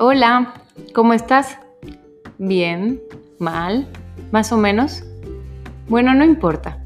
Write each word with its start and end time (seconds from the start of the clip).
Hola, 0.00 0.54
¿cómo 0.94 1.12
estás? 1.12 1.58
¿Bien? 2.38 3.00
¿Mal? 3.40 3.88
¿Más 4.30 4.52
o 4.52 4.56
menos? 4.56 5.02
Bueno, 5.88 6.14
no 6.14 6.24
importa. 6.24 6.84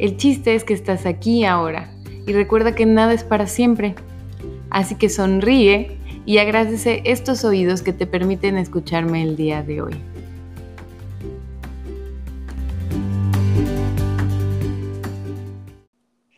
El 0.00 0.16
chiste 0.16 0.56
es 0.56 0.64
que 0.64 0.74
estás 0.74 1.06
aquí 1.06 1.44
ahora 1.44 1.94
y 2.26 2.32
recuerda 2.32 2.74
que 2.74 2.86
nada 2.86 3.12
es 3.12 3.22
para 3.22 3.46
siempre. 3.46 3.94
Así 4.68 4.96
que 4.96 5.10
sonríe 5.10 5.96
y 6.26 6.38
agradece 6.38 7.02
estos 7.04 7.44
oídos 7.44 7.82
que 7.82 7.92
te 7.92 8.04
permiten 8.04 8.56
escucharme 8.58 9.22
el 9.22 9.36
día 9.36 9.62
de 9.62 9.82
hoy. 9.82 9.94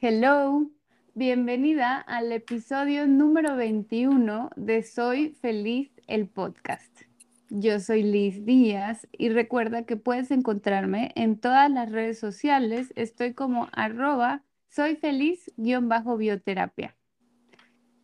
Hello, 0.02 0.66
bienvenida 1.16 1.96
al 1.96 2.30
episodio 2.30 3.06
número 3.06 3.57
21 3.57 4.50
de 4.54 4.82
Soy 4.82 5.30
Feliz 5.30 5.90
el 6.08 6.29
podcast. 6.29 6.93
Yo 7.48 7.80
soy 7.80 8.02
Liz 8.02 8.44
Díaz 8.44 9.08
y 9.12 9.30
recuerda 9.30 9.86
que 9.86 9.96
puedes 9.96 10.30
encontrarme 10.30 11.12
en 11.14 11.38
todas 11.40 11.71
las 11.71 11.90
redes 11.90 12.18
sociales. 12.18 12.93
Estoy 12.96 13.32
como 13.32 13.71
arroba 13.72 14.43
soy 14.68 14.96
feliz-bioterapia. 14.96 16.94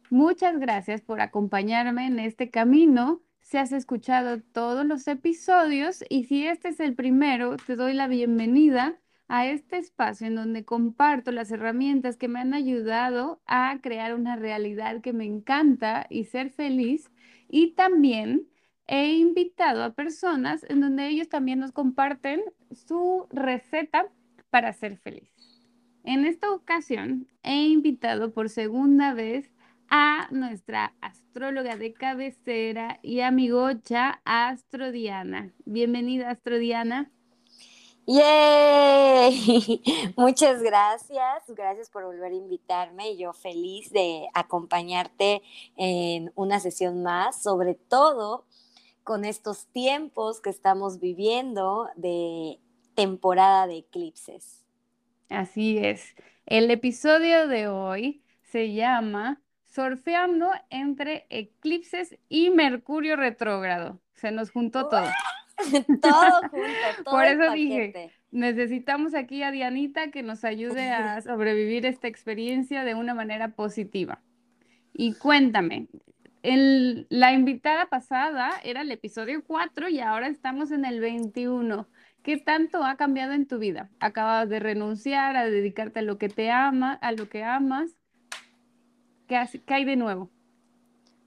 Muchas 0.08 0.58
gracias 0.58 1.02
por 1.02 1.20
acompañarme 1.20 2.06
en 2.06 2.18
este 2.18 2.48
camino. 2.48 3.20
Si 3.42 3.58
has 3.58 3.72
escuchado 3.72 4.40
todos 4.40 4.86
los 4.86 5.06
episodios 5.06 6.02
y 6.08 6.24
si 6.24 6.46
este 6.46 6.68
es 6.68 6.80
el 6.80 6.94
primero, 6.94 7.58
te 7.58 7.76
doy 7.76 7.92
la 7.92 8.08
bienvenida 8.08 9.01
a 9.28 9.46
este 9.46 9.78
espacio 9.78 10.26
en 10.26 10.34
donde 10.34 10.64
comparto 10.64 11.32
las 11.32 11.50
herramientas 11.50 12.16
que 12.16 12.28
me 12.28 12.40
han 12.40 12.54
ayudado 12.54 13.40
a 13.46 13.78
crear 13.82 14.14
una 14.14 14.36
realidad 14.36 15.00
que 15.00 15.12
me 15.12 15.24
encanta 15.24 16.06
y 16.10 16.24
ser 16.24 16.50
feliz. 16.50 17.10
Y 17.48 17.72
también 17.72 18.48
he 18.86 19.14
invitado 19.14 19.84
a 19.84 19.94
personas 19.94 20.64
en 20.68 20.80
donde 20.80 21.08
ellos 21.08 21.28
también 21.28 21.60
nos 21.60 21.72
comparten 21.72 22.42
su 22.70 23.26
receta 23.30 24.06
para 24.50 24.72
ser 24.72 24.98
feliz. 24.98 25.30
En 26.04 26.24
esta 26.24 26.50
ocasión 26.50 27.28
he 27.42 27.66
invitado 27.66 28.32
por 28.32 28.48
segunda 28.48 29.14
vez 29.14 29.50
a 29.88 30.28
nuestra 30.30 30.94
astróloga 31.00 31.76
de 31.76 31.92
cabecera 31.92 32.98
y 33.02 33.20
amigocha 33.20 34.20
Astrodiana. 34.24 35.52
Bienvenida 35.64 36.30
Astrodiana. 36.30 37.10
¡Yay! 38.06 39.80
Muchas 40.16 40.60
gracias, 40.60 41.44
gracias 41.48 41.88
por 41.88 42.04
volver 42.04 42.32
a 42.32 42.34
invitarme. 42.34 43.16
Yo 43.16 43.32
feliz 43.32 43.92
de 43.92 44.26
acompañarte 44.34 45.42
en 45.76 46.32
una 46.34 46.58
sesión 46.58 47.02
más, 47.02 47.42
sobre 47.42 47.74
todo 47.74 48.44
con 49.04 49.24
estos 49.24 49.66
tiempos 49.66 50.40
que 50.40 50.50
estamos 50.50 50.98
viviendo 50.98 51.88
de 51.94 52.58
temporada 52.94 53.66
de 53.68 53.78
eclipses. 53.78 54.64
Así 55.28 55.78
es. 55.78 56.14
El 56.44 56.70
episodio 56.70 57.46
de 57.46 57.68
hoy 57.68 58.22
se 58.42 58.72
llama 58.72 59.40
Surfeando 59.64 60.50
entre 60.70 61.26
eclipses 61.30 62.18
y 62.28 62.50
Mercurio 62.50 63.16
retrógrado. 63.16 64.00
Se 64.14 64.32
nos 64.32 64.50
juntó 64.50 64.88
todo. 64.88 65.08
todo 66.02 66.40
junto, 66.50 67.04
todo 67.04 67.14
Por 67.14 67.24
eso 67.24 67.52
dije, 67.52 68.12
necesitamos 68.30 69.14
aquí 69.14 69.42
a 69.42 69.50
Dianita 69.50 70.10
que 70.10 70.22
nos 70.22 70.44
ayude 70.44 70.90
a 70.90 71.20
sobrevivir 71.22 71.86
esta 71.86 72.08
experiencia 72.08 72.84
de 72.84 72.94
una 72.94 73.14
manera 73.14 73.48
positiva. 73.48 74.20
Y 74.94 75.14
cuéntame, 75.14 75.88
la 76.42 77.32
invitada 77.32 77.86
pasada 77.86 78.50
era 78.64 78.82
el 78.82 78.90
episodio 78.90 79.44
4 79.46 79.88
y 79.88 80.00
ahora 80.00 80.28
estamos 80.28 80.70
en 80.72 80.84
el 80.84 81.00
21. 81.00 81.88
¿Qué 82.22 82.36
tanto 82.36 82.84
ha 82.84 82.96
cambiado 82.96 83.32
en 83.32 83.46
tu 83.46 83.58
vida? 83.58 83.90
Acabas 84.00 84.48
de 84.48 84.60
renunciar 84.60 85.36
a 85.36 85.48
dedicarte 85.48 86.00
a 86.00 86.02
lo 86.02 86.18
que 86.18 86.28
te 86.28 86.50
ama, 86.50 86.94
a 86.94 87.12
lo 87.12 87.28
que 87.28 87.42
amas. 87.42 87.90
¿Qué, 89.26 89.40
qué 89.66 89.74
hay 89.74 89.84
de 89.84 89.96
nuevo? 89.96 90.30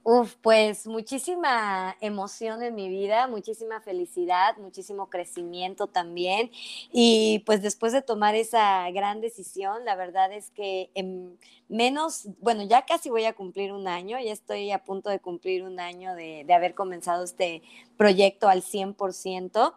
Uf, 0.08 0.36
pues 0.40 0.86
muchísima 0.86 1.96
emoción 2.00 2.62
en 2.62 2.76
mi 2.76 2.88
vida, 2.88 3.26
muchísima 3.26 3.80
felicidad, 3.80 4.56
muchísimo 4.56 5.10
crecimiento 5.10 5.88
también. 5.88 6.52
Y 6.92 7.42
pues 7.44 7.60
después 7.60 7.92
de 7.92 8.02
tomar 8.02 8.36
esa 8.36 8.88
gran 8.92 9.20
decisión, 9.20 9.84
la 9.84 9.96
verdad 9.96 10.32
es 10.32 10.50
que 10.50 10.90
en 10.94 11.36
menos, 11.68 12.28
bueno, 12.38 12.62
ya 12.62 12.86
casi 12.86 13.10
voy 13.10 13.24
a 13.24 13.32
cumplir 13.32 13.72
un 13.72 13.88
año, 13.88 14.16
ya 14.20 14.32
estoy 14.32 14.70
a 14.70 14.84
punto 14.84 15.10
de 15.10 15.18
cumplir 15.18 15.64
un 15.64 15.80
año 15.80 16.14
de, 16.14 16.44
de 16.46 16.54
haber 16.54 16.76
comenzado 16.76 17.24
este 17.24 17.62
proyecto 17.96 18.48
al 18.48 18.62
100% 18.62 19.74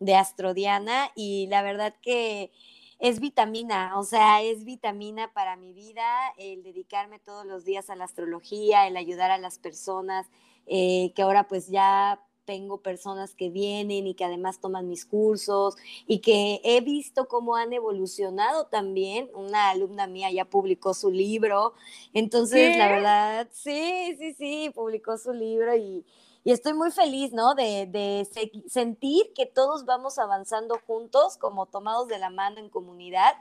de 0.00 0.16
Astrodiana 0.16 1.12
y 1.14 1.46
la 1.50 1.62
verdad 1.62 1.94
que 2.02 2.50
es 2.98 3.20
vitamina, 3.20 3.98
o 3.98 4.02
sea, 4.02 4.42
es 4.42 4.64
vitamina 4.64 5.32
para 5.32 5.56
mi 5.56 5.72
vida 5.72 6.04
el 6.36 6.62
dedicarme 6.62 7.18
todos 7.20 7.46
los 7.46 7.64
días 7.64 7.90
a 7.90 7.96
la 7.96 8.04
astrología, 8.04 8.86
el 8.86 8.96
ayudar 8.96 9.30
a 9.30 9.38
las 9.38 9.58
personas, 9.58 10.26
eh, 10.66 11.12
que 11.14 11.22
ahora 11.22 11.46
pues 11.46 11.68
ya 11.68 12.20
tengo 12.44 12.80
personas 12.80 13.34
que 13.34 13.50
vienen 13.50 14.06
y 14.06 14.14
que 14.14 14.24
además 14.24 14.58
toman 14.58 14.88
mis 14.88 15.04
cursos 15.04 15.76
y 16.06 16.20
que 16.20 16.60
he 16.64 16.80
visto 16.80 17.28
cómo 17.28 17.56
han 17.56 17.74
evolucionado 17.74 18.66
también. 18.66 19.28
Una 19.34 19.68
alumna 19.68 20.06
mía 20.06 20.30
ya 20.32 20.46
publicó 20.46 20.94
su 20.94 21.10
libro, 21.10 21.74
entonces 22.14 22.76
la 22.78 22.88
verdad, 22.88 23.48
sí, 23.52 24.16
sí, 24.18 24.32
sí, 24.32 24.70
publicó 24.74 25.18
su 25.18 25.32
libro 25.32 25.76
y, 25.76 26.04
y 26.48 26.52
estoy 26.52 26.72
muy 26.72 26.90
feliz, 26.90 27.34
¿no? 27.34 27.54
De, 27.54 28.26
sentir 28.68 29.34
que 29.34 29.44
todos 29.44 29.84
vamos 29.84 30.18
avanzando 30.18 30.80
juntos, 30.86 31.36
como 31.36 31.66
tomados 31.66 32.08
de 32.08 32.18
la 32.18 32.30
mano 32.30 32.58
en 32.58 32.70
comunidad, 32.70 33.34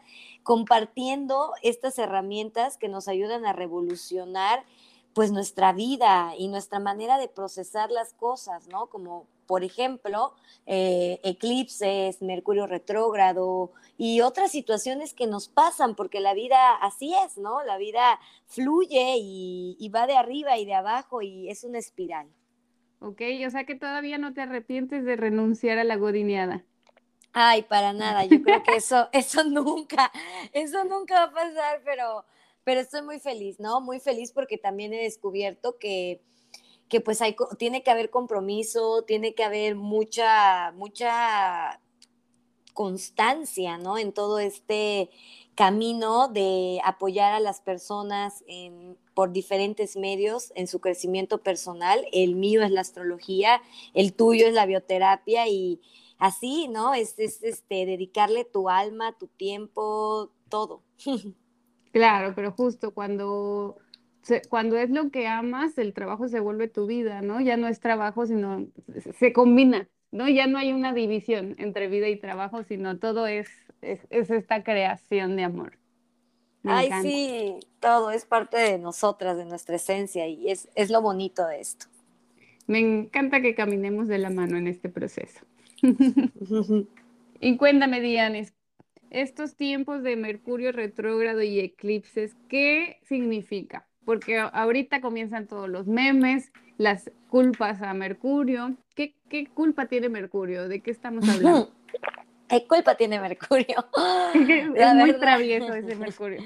compartiendo 0.43 1.53
estas 1.61 1.99
herramientas 1.99 2.75
que 2.75 2.89
nos 2.89 3.07
ayudan 3.07 3.45
a 3.45 3.53
revolucionar 3.53 4.65
pues 5.13 5.31
nuestra 5.31 5.71
vida 5.71 6.33
y 6.37 6.49
nuestra 6.49 6.81
manera 6.81 7.17
de 7.17 7.29
procesar 7.29 7.91
las 7.91 8.11
cosas, 8.11 8.67
¿no? 8.67 8.87
Como 8.87 9.25
por 9.45 9.63
ejemplo, 9.63 10.33
eh, 10.65 11.21
eclipses, 11.23 12.21
Mercurio 12.21 12.67
retrógrado 12.67 13.71
y 13.97 14.19
otras 14.19 14.51
situaciones 14.51 15.13
que 15.13 15.27
nos 15.27 15.47
pasan, 15.47 15.95
porque 15.95 16.19
la 16.19 16.33
vida 16.33 16.75
así 16.75 17.15
es, 17.15 17.37
¿no? 17.37 17.63
La 17.63 17.77
vida 17.77 18.19
fluye 18.47 19.15
y 19.17 19.91
va 19.95 20.07
de 20.07 20.17
arriba 20.17 20.57
y 20.57 20.65
de 20.65 20.73
abajo 20.73 21.21
y 21.21 21.49
es 21.49 21.63
una 21.63 21.79
espiral. 21.79 22.27
Ok, 22.99 23.21
o 23.45 23.49
sea 23.49 23.65
que 23.65 23.75
todavía 23.75 24.17
no 24.17 24.33
te 24.33 24.41
arrepientes 24.41 25.05
de 25.05 25.15
renunciar 25.15 25.77
a 25.77 25.83
la 25.83 25.97
godineada. 25.97 26.65
Ay, 27.33 27.61
para 27.61 27.93
nada, 27.93 28.25
yo 28.25 28.41
creo 28.41 28.63
que 28.63 28.75
eso, 28.75 29.09
eso 29.13 29.43
nunca, 29.43 30.11
eso 30.53 30.83
nunca 30.85 31.15
va 31.15 31.23
a 31.25 31.31
pasar, 31.31 31.81
pero, 31.85 32.25
pero 32.63 32.81
estoy 32.81 33.03
muy 33.03 33.19
feliz, 33.19 33.59
¿no? 33.59 33.81
Muy 33.81 33.99
feliz 33.99 34.31
porque 34.31 34.57
también 34.57 34.93
he 34.93 35.03
descubierto 35.03 35.77
que, 35.77 36.23
que 36.89 36.99
pues 36.99 37.21
hay, 37.21 37.35
tiene 37.59 37.83
que 37.83 37.91
haber 37.91 38.09
compromiso, 38.09 39.03
tiene 39.03 39.35
que 39.35 39.43
haber 39.43 39.75
mucha, 39.75 40.71
mucha 40.71 41.79
constancia, 42.73 43.77
¿no? 43.77 43.99
En 43.99 44.13
todo 44.13 44.39
este 44.39 45.11
camino 45.57 46.27
de 46.27 46.79
apoyar 46.85 47.33
a 47.33 47.39
las 47.39 47.61
personas 47.61 48.45
por 49.15 49.31
diferentes 49.31 49.97
medios 49.97 50.53
en 50.55 50.67
su 50.67 50.79
crecimiento 50.79 51.41
personal. 51.41 52.05
El 52.13 52.35
mío 52.35 52.61
es 52.61 52.69
la 52.69 52.81
astrología, 52.81 53.59
el 53.95 54.13
tuyo 54.13 54.45
es 54.45 54.53
la 54.53 54.67
bioterapia 54.67 55.47
y 55.47 55.81
así, 56.19 56.67
¿no? 56.67 56.93
Es, 56.93 57.17
este, 57.17 57.87
dedicarle 57.87 58.45
tu 58.45 58.69
alma, 58.69 59.17
tu 59.17 59.27
tiempo, 59.27 60.31
todo. 60.47 60.83
Claro, 61.93 62.33
pero 62.35 62.51
justo 62.51 62.93
cuando, 62.93 63.77
cuando 64.49 64.77
es 64.77 64.91
lo 64.91 65.09
que 65.09 65.25
amas, 65.25 65.79
el 65.79 65.93
trabajo 65.93 66.27
se 66.27 66.39
vuelve 66.39 66.67
tu 66.67 66.85
vida, 66.85 67.21
¿no? 67.23 67.41
Ya 67.41 67.57
no 67.57 67.67
es 67.67 67.79
trabajo, 67.79 68.27
sino 68.27 68.67
se 69.17 69.33
combina, 69.33 69.89
¿no? 70.11 70.29
Ya 70.29 70.45
no 70.45 70.59
hay 70.59 70.73
una 70.73 70.93
división 70.93 71.55
entre 71.57 71.87
vida 71.87 72.07
y 72.07 72.19
trabajo, 72.19 72.63
sino 72.63 72.99
todo 72.99 73.25
es 73.25 73.47
es, 73.87 74.29
esta 74.29 74.63
creación 74.63 75.35
de 75.35 75.43
amor. 75.43 75.77
Ay, 76.63 76.89
sí, 77.01 77.59
todo 77.79 78.11
es 78.11 78.25
parte 78.25 78.57
de 78.57 78.77
nosotras, 78.77 79.37
de 79.37 79.45
nuestra 79.45 79.77
esencia 79.77 80.27
y 80.27 80.49
es, 80.49 80.69
es 80.75 80.89
lo 80.89 81.01
bonito 81.01 81.47
de 81.47 81.61
esto. 81.61 81.85
Me 82.65 82.79
encanta 82.79 83.41
que 83.41 83.55
caminemos 83.55 84.07
de 84.07 84.17
la 84.17 84.29
mano 84.29 84.57
en 84.57 84.67
este 84.67 84.89
proceso. 84.89 85.45
y 87.39 87.57
cuéntame, 87.57 88.01
Dianes, 88.01 88.53
estos 89.09 89.55
tiempos 89.55 90.03
de 90.03 90.17
Mercurio 90.17 90.73
retrógrado 90.73 91.41
y 91.41 91.59
eclipses, 91.59 92.35
¿qué 92.49 92.99
significa? 93.03 93.87
Porque 94.03 94.37
ahorita 94.37 94.99
comienzan 94.99 95.47
todos 95.47 95.69
los 95.69 95.87
memes, 95.87 96.51
las 96.77 97.11
culpas 97.29 97.81
a 97.81 97.93
Mercurio. 97.93 98.75
¿Qué, 98.95 99.15
qué 99.29 99.47
culpa 99.47 99.85
tiene 99.85 100.09
Mercurio? 100.09 100.67
¿De 100.67 100.81
qué 100.81 100.91
estamos 100.91 101.27
hablando? 101.29 101.71
¿Qué 102.49 102.67
culpa 102.67 102.95
tiene 102.95 103.19
Mercurio? 103.19 103.89
es 104.75 104.93
muy 104.95 105.19
travieso 105.19 105.73
ese 105.73 105.95
Mercurio. 105.95 106.41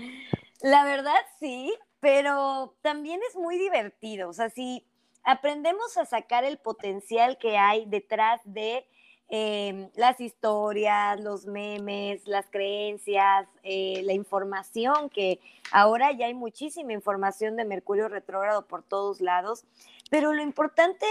La 0.62 0.83
verdad 0.83 1.13
sí, 1.39 1.74
pero 2.00 2.75
también 2.81 3.19
es 3.30 3.36
muy 3.36 3.57
divertido. 3.57 4.30
O 4.30 4.33
sea, 4.33 4.50
si, 4.50 4.86
aprendemos 5.24 5.98
a 5.98 6.06
sacar 6.06 6.44
el 6.44 6.57
potencial 6.57 7.38
que 7.38 7.57
hay 7.57 7.86
detrás 7.86 8.42
de 8.44 8.86
em, 9.30 9.89
las 9.95 10.19
historias, 10.19 11.19
los 11.21 11.45
memes, 11.45 12.27
las 12.27 12.50
creencias, 12.50 13.47
eh, 13.63 14.01
la 14.04 14.13
información, 14.13 15.09
que 15.09 15.39
ahora 15.71 16.12
ya 16.12 16.25
hay 16.25 16.33
muchísima 16.33 16.94
información 16.94 17.56
de 17.56 17.65
Mercurio 17.65 18.09
retrógrado 18.09 18.68
por 18.68 18.83
todos 18.83 19.21
lados, 19.21 19.65
pero 20.09 20.33
lo 20.33 20.42
importante 20.42 21.06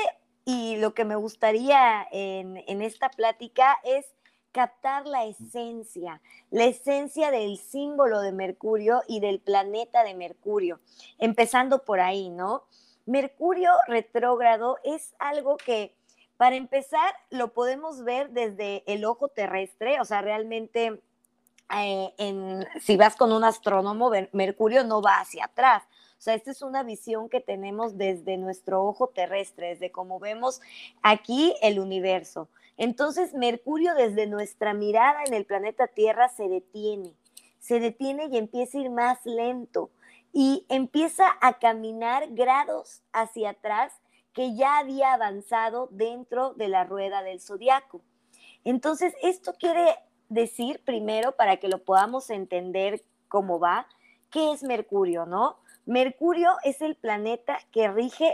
y 0.44 0.76
lo 0.76 0.94
que 0.94 1.04
me 1.04 1.16
gustaría 1.16 2.06
en, 2.10 2.62
en 2.66 2.82
esta 2.82 3.08
plática 3.10 3.78
es 3.84 4.06
captar 4.52 5.06
la 5.06 5.24
esencia, 5.24 6.20
la 6.50 6.64
esencia 6.64 7.30
del 7.30 7.58
símbolo 7.58 8.20
de 8.20 8.32
Mercurio 8.32 9.02
y 9.06 9.20
del 9.20 9.40
planeta 9.40 10.04
de 10.04 10.14
Mercurio, 10.14 10.80
empezando 11.18 11.84
por 11.84 12.00
ahí, 12.00 12.28
¿no? 12.28 12.64
Mercurio 13.06 13.70
retrógrado 13.86 14.78
es 14.84 15.14
algo 15.18 15.56
que, 15.56 15.94
para 16.36 16.56
empezar, 16.56 17.14
lo 17.30 17.52
podemos 17.52 18.04
ver 18.04 18.30
desde 18.30 18.82
el 18.86 19.04
ojo 19.04 19.28
terrestre, 19.28 20.00
o 20.00 20.04
sea, 20.04 20.22
realmente 20.22 21.00
eh, 21.76 22.64
si 22.80 22.96
vas 22.96 23.16
con 23.16 23.32
un 23.32 23.44
astrónomo, 23.44 24.10
Mercurio 24.32 24.84
no 24.84 25.00
va 25.02 25.20
hacia 25.20 25.44
atrás. 25.44 25.84
O 26.20 26.22
sea, 26.22 26.34
esta 26.34 26.50
es 26.50 26.60
una 26.60 26.82
visión 26.82 27.30
que 27.30 27.40
tenemos 27.40 27.96
desde 27.96 28.36
nuestro 28.36 28.84
ojo 28.84 29.06
terrestre, 29.06 29.68
desde 29.68 29.90
cómo 29.90 30.18
vemos 30.20 30.60
aquí 31.00 31.54
el 31.62 31.80
universo. 31.80 32.50
Entonces, 32.76 33.32
Mercurio 33.32 33.94
desde 33.94 34.26
nuestra 34.26 34.74
mirada 34.74 35.24
en 35.24 35.32
el 35.32 35.46
planeta 35.46 35.86
Tierra 35.86 36.28
se 36.28 36.46
detiene, 36.46 37.14
se 37.58 37.80
detiene 37.80 38.26
y 38.26 38.36
empieza 38.36 38.76
a 38.76 38.80
ir 38.82 38.90
más 38.90 39.24
lento 39.24 39.88
y 40.30 40.66
empieza 40.68 41.24
a 41.40 41.58
caminar 41.58 42.26
grados 42.32 43.00
hacia 43.14 43.50
atrás 43.50 43.94
que 44.34 44.54
ya 44.54 44.76
había 44.76 45.14
avanzado 45.14 45.88
dentro 45.90 46.52
de 46.52 46.68
la 46.68 46.84
rueda 46.84 47.22
del 47.22 47.40
zodiaco. 47.40 48.02
Entonces, 48.64 49.14
esto 49.22 49.54
quiere 49.58 49.94
decir, 50.28 50.82
primero, 50.84 51.32
para 51.32 51.56
que 51.56 51.68
lo 51.68 51.82
podamos 51.82 52.28
entender 52.28 53.02
cómo 53.28 53.58
va, 53.58 53.88
qué 54.30 54.52
es 54.52 54.62
Mercurio, 54.62 55.24
¿no? 55.24 55.56
Mercurio 55.90 56.52
es 56.62 56.82
el 56.82 56.94
planeta 56.94 57.58
que 57.72 57.88
rige 57.88 58.32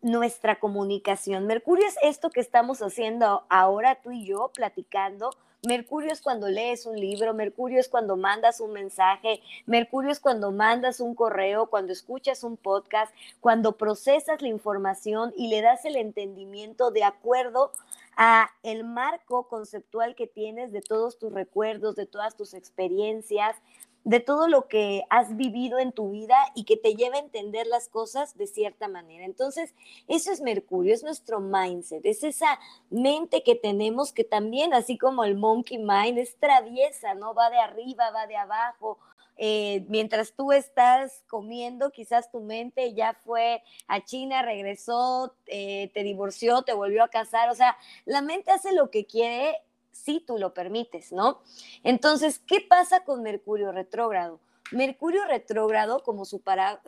nuestra 0.00 0.60
comunicación. 0.60 1.44
Mercurio 1.44 1.84
es 1.84 1.96
esto 2.04 2.30
que 2.30 2.38
estamos 2.38 2.82
haciendo 2.82 3.42
ahora 3.48 3.96
tú 3.96 4.12
y 4.12 4.24
yo 4.24 4.52
platicando. 4.54 5.30
Mercurio 5.66 6.12
es 6.12 6.20
cuando 6.22 6.46
lees 6.46 6.86
un 6.86 6.94
libro, 6.94 7.34
Mercurio 7.34 7.80
es 7.80 7.88
cuando 7.88 8.16
mandas 8.16 8.60
un 8.60 8.70
mensaje, 8.70 9.42
Mercurio 9.66 10.12
es 10.12 10.20
cuando 10.20 10.52
mandas 10.52 11.00
un 11.00 11.16
correo, 11.16 11.66
cuando 11.66 11.92
escuchas 11.92 12.44
un 12.44 12.56
podcast, 12.56 13.12
cuando 13.40 13.76
procesas 13.76 14.40
la 14.40 14.46
información 14.46 15.34
y 15.36 15.48
le 15.48 15.62
das 15.62 15.84
el 15.84 15.96
entendimiento 15.96 16.92
de 16.92 17.02
acuerdo 17.02 17.72
a 18.16 18.50
el 18.62 18.84
marco 18.84 19.48
conceptual 19.48 20.14
que 20.14 20.28
tienes 20.28 20.70
de 20.70 20.80
todos 20.80 21.18
tus 21.18 21.32
recuerdos, 21.32 21.96
de 21.96 22.06
todas 22.06 22.36
tus 22.36 22.54
experiencias, 22.54 23.56
de 24.04 24.20
todo 24.20 24.48
lo 24.48 24.68
que 24.68 25.04
has 25.10 25.36
vivido 25.36 25.78
en 25.78 25.92
tu 25.92 26.10
vida 26.10 26.36
y 26.54 26.64
que 26.64 26.76
te 26.76 26.94
lleva 26.94 27.16
a 27.16 27.20
entender 27.20 27.66
las 27.66 27.88
cosas 27.88 28.36
de 28.38 28.46
cierta 28.46 28.88
manera. 28.88 29.24
Entonces, 29.24 29.74
eso 30.06 30.32
es 30.32 30.40
Mercurio, 30.40 30.94
es 30.94 31.02
nuestro 31.02 31.40
mindset, 31.40 32.04
es 32.06 32.24
esa 32.24 32.58
mente 32.90 33.42
que 33.42 33.54
tenemos 33.54 34.12
que 34.12 34.24
también, 34.24 34.72
así 34.72 34.96
como 34.96 35.24
el 35.24 35.36
monkey 35.36 35.78
mind, 35.78 36.18
es 36.18 36.36
traviesa, 36.36 37.14
¿no? 37.14 37.34
Va 37.34 37.50
de 37.50 37.58
arriba, 37.58 38.10
va 38.10 38.26
de 38.26 38.36
abajo. 38.36 38.98
Eh, 39.40 39.84
mientras 39.88 40.32
tú 40.32 40.50
estás 40.50 41.22
comiendo, 41.28 41.90
quizás 41.90 42.28
tu 42.30 42.40
mente 42.40 42.92
ya 42.94 43.14
fue 43.24 43.62
a 43.86 44.04
China, 44.04 44.42
regresó, 44.42 45.32
eh, 45.46 45.90
te 45.94 46.02
divorció, 46.02 46.62
te 46.62 46.72
volvió 46.72 47.04
a 47.04 47.08
casar. 47.08 47.48
O 47.50 47.54
sea, 47.54 47.76
la 48.04 48.20
mente 48.20 48.50
hace 48.50 48.72
lo 48.72 48.90
que 48.90 49.06
quiere 49.06 49.62
si 49.98 50.20
tú 50.20 50.38
lo 50.38 50.54
permites, 50.54 51.12
¿no? 51.12 51.40
Entonces, 51.82 52.38
¿qué 52.38 52.60
pasa 52.60 53.04
con 53.04 53.22
Mercurio 53.22 53.72
retrógrado? 53.72 54.40
Mercurio 54.72 55.24
retrógrado, 55.26 56.02
como 56.02 56.24
su, 56.24 56.42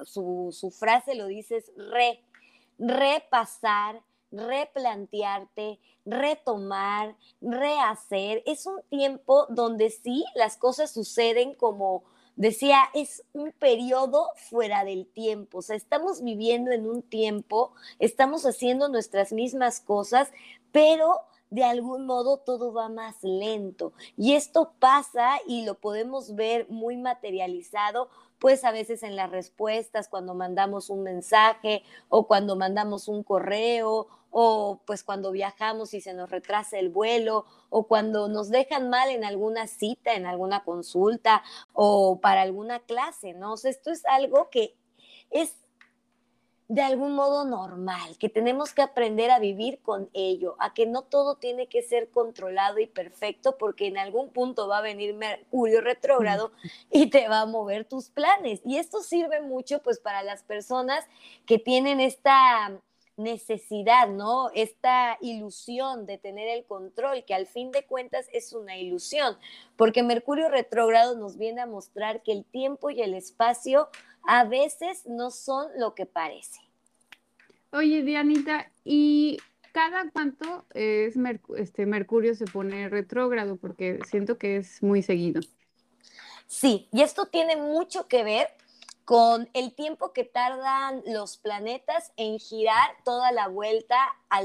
su, 0.05 0.71
frase 0.71 1.15
lo 1.15 1.27
dice, 1.27 1.57
es 1.57 1.73
re, 1.77 2.23
repasar, 2.79 4.03
replantearte, 4.31 5.81
retomar, 6.05 7.17
rehacer. 7.41 8.43
Es 8.47 8.67
un 8.67 8.83
tiempo 8.91 9.47
donde 9.49 9.91
sí 9.91 10.25
las 10.35 10.57
cosas 10.57 10.93
suceden 10.93 11.55
como 11.55 12.05
decía, 12.37 12.85
es 12.95 13.23
un 13.35 13.53
periodo 13.53 14.29
fuera 14.37 14.85
del 14.85 15.07
tiempo. 15.07 15.59
O 15.59 15.63
sea, 15.63 15.77
estamos 15.77 16.23
viviendo 16.23 16.71
en 16.71 16.87
un 16.87 17.03
tiempo, 17.03 17.75
estamos 17.99 18.47
haciendo 18.47 18.89
nuestras 18.89 19.33
mismas 19.33 19.81
cosas, 19.81 20.31
pero 20.73 21.21
de 21.51 21.65
algún 21.65 22.07
modo 22.07 22.39
todo 22.39 22.73
va 22.73 22.89
más 22.89 23.23
lento. 23.23 23.93
Y 24.17 24.35
esto 24.35 24.73
pasa 24.79 25.39
y 25.47 25.65
lo 25.65 25.75
podemos 25.75 26.35
ver 26.35 26.67
muy 26.69 26.97
materializado, 26.97 28.09
pues 28.39 28.65
a 28.65 28.73
veces 28.73 29.03
en 29.03 29.17
las 29.17 29.31
respuestas, 29.31 30.09
cuando 30.09 30.35
mandamos 30.35 30.89
un 30.91 31.03
mensaje 31.03 31.83
o 32.09 32.27
cuando 32.27 32.57
mandamos 32.57 33.09
un 33.09 33.23
correo 33.23 34.09
o 34.31 34.81
pues 34.87 35.03
cuando 35.03 35.33
viajamos 35.33 35.93
y 35.93 36.01
se 36.01 36.15
nos 36.15 36.31
retrasa 36.31 36.79
el 36.79 36.89
vuelo 36.89 37.45
o 37.69 37.89
cuando 37.89 38.29
nos 38.29 38.49
dejan 38.49 38.89
mal 38.89 39.11
en 39.11 39.25
alguna 39.25 39.67
cita, 39.67 40.15
en 40.15 40.25
alguna 40.25 40.65
consulta 40.65 41.43
o 41.73 42.21
para 42.21 42.43
alguna 42.43 42.79
clase, 42.81 43.35
¿no? 43.35 43.55
Esto 43.55 43.91
es 43.91 44.07
algo 44.07 44.49
que 44.51 44.77
es 45.31 45.57
de 46.71 46.83
algún 46.83 47.15
modo 47.17 47.45
normal, 47.45 48.17
que 48.17 48.29
tenemos 48.29 48.73
que 48.73 48.81
aprender 48.81 49.33
a 49.33 49.41
vivir 49.41 49.81
con 49.83 50.09
ello, 50.13 50.55
a 50.61 50.73
que 50.73 50.87
no 50.87 51.03
todo 51.03 51.35
tiene 51.35 51.67
que 51.67 51.83
ser 51.83 52.11
controlado 52.11 52.79
y 52.79 52.87
perfecto, 52.87 53.59
porque 53.59 53.89
en 53.89 53.99
algún 53.99 54.29
punto 54.31 54.69
va 54.69 54.79
a 54.79 54.81
venir 54.81 55.15
Mercurio 55.15 55.81
retrógrado 55.81 56.53
y 56.93 57.11
te 57.11 57.27
va 57.27 57.41
a 57.41 57.47
mover 57.47 57.87
tus 57.87 58.11
planes. 58.11 58.61
Y 58.65 58.77
esto 58.77 59.03
sirve 59.03 59.41
mucho 59.41 59.83
pues 59.83 59.99
para 59.99 60.23
las 60.23 60.45
personas 60.45 61.05
que 61.45 61.59
tienen 61.59 61.99
esta 61.99 62.81
necesidad, 63.17 64.09
¿no? 64.09 64.51
Esta 64.55 65.19
ilusión 65.21 66.07
de 66.07 66.19
tener 66.19 66.49
el 66.49 66.65
control, 66.65 67.25
que 67.25 67.35
al 67.35 67.49
fin 67.49 67.73
de 67.73 67.85
cuentas 67.85 68.29
es 68.33 68.53
una 68.53 68.77
ilusión, 68.77 69.37
porque 69.77 70.05
Mercurio 70.05 70.49
retrógrado 70.49 71.17
nos 71.17 71.37
viene 71.37 71.63
a 71.63 71.67
mostrar 71.67 72.23
que 72.23 72.31
el 72.31 72.45
tiempo 72.45 72.91
y 72.91 73.03
el 73.03 73.15
espacio 73.15 73.89
a 74.25 74.45
veces 74.45 75.07
no 75.07 75.31
son 75.31 75.69
lo 75.77 75.95
que 75.95 76.07
parece. 76.07 76.61
Oye, 77.73 78.03
Dianita, 78.03 78.71
¿y 78.85 79.39
cada 79.73 80.11
cuánto 80.11 80.65
es 80.75 81.15
este 81.57 81.87
Mercurio 81.87 82.35
se 82.35 82.47
pone 82.47 82.89
retrógrado? 82.89 83.57
Porque 83.57 84.01
siento 84.09 84.39
que 84.39 84.57
es 84.57 84.83
muy 84.83 85.03
seguido. 85.03 85.41
Sí, 86.47 86.89
y 86.93 87.03
esto 87.03 87.27
tiene 87.27 87.57
mucho 87.57 88.09
que 88.09 88.25
ver 88.25 88.49
con 89.05 89.49
el 89.55 89.75
tiempo 89.75 90.13
que 90.13 90.25
tardan 90.25 91.03
los 91.07 91.37
planetas 91.37 92.13
en 92.17 92.39
girar 92.39 92.91
toda 93.05 93.33
la 93.33 93.49
vuelta 93.49 93.97
a 94.29 94.43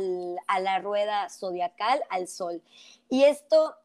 la 0.60 0.80
rueda 0.80 1.30
zodiacal, 1.30 2.02
al 2.10 2.28
Sol. 2.28 2.62
Y 3.10 3.24
esto 3.24 3.76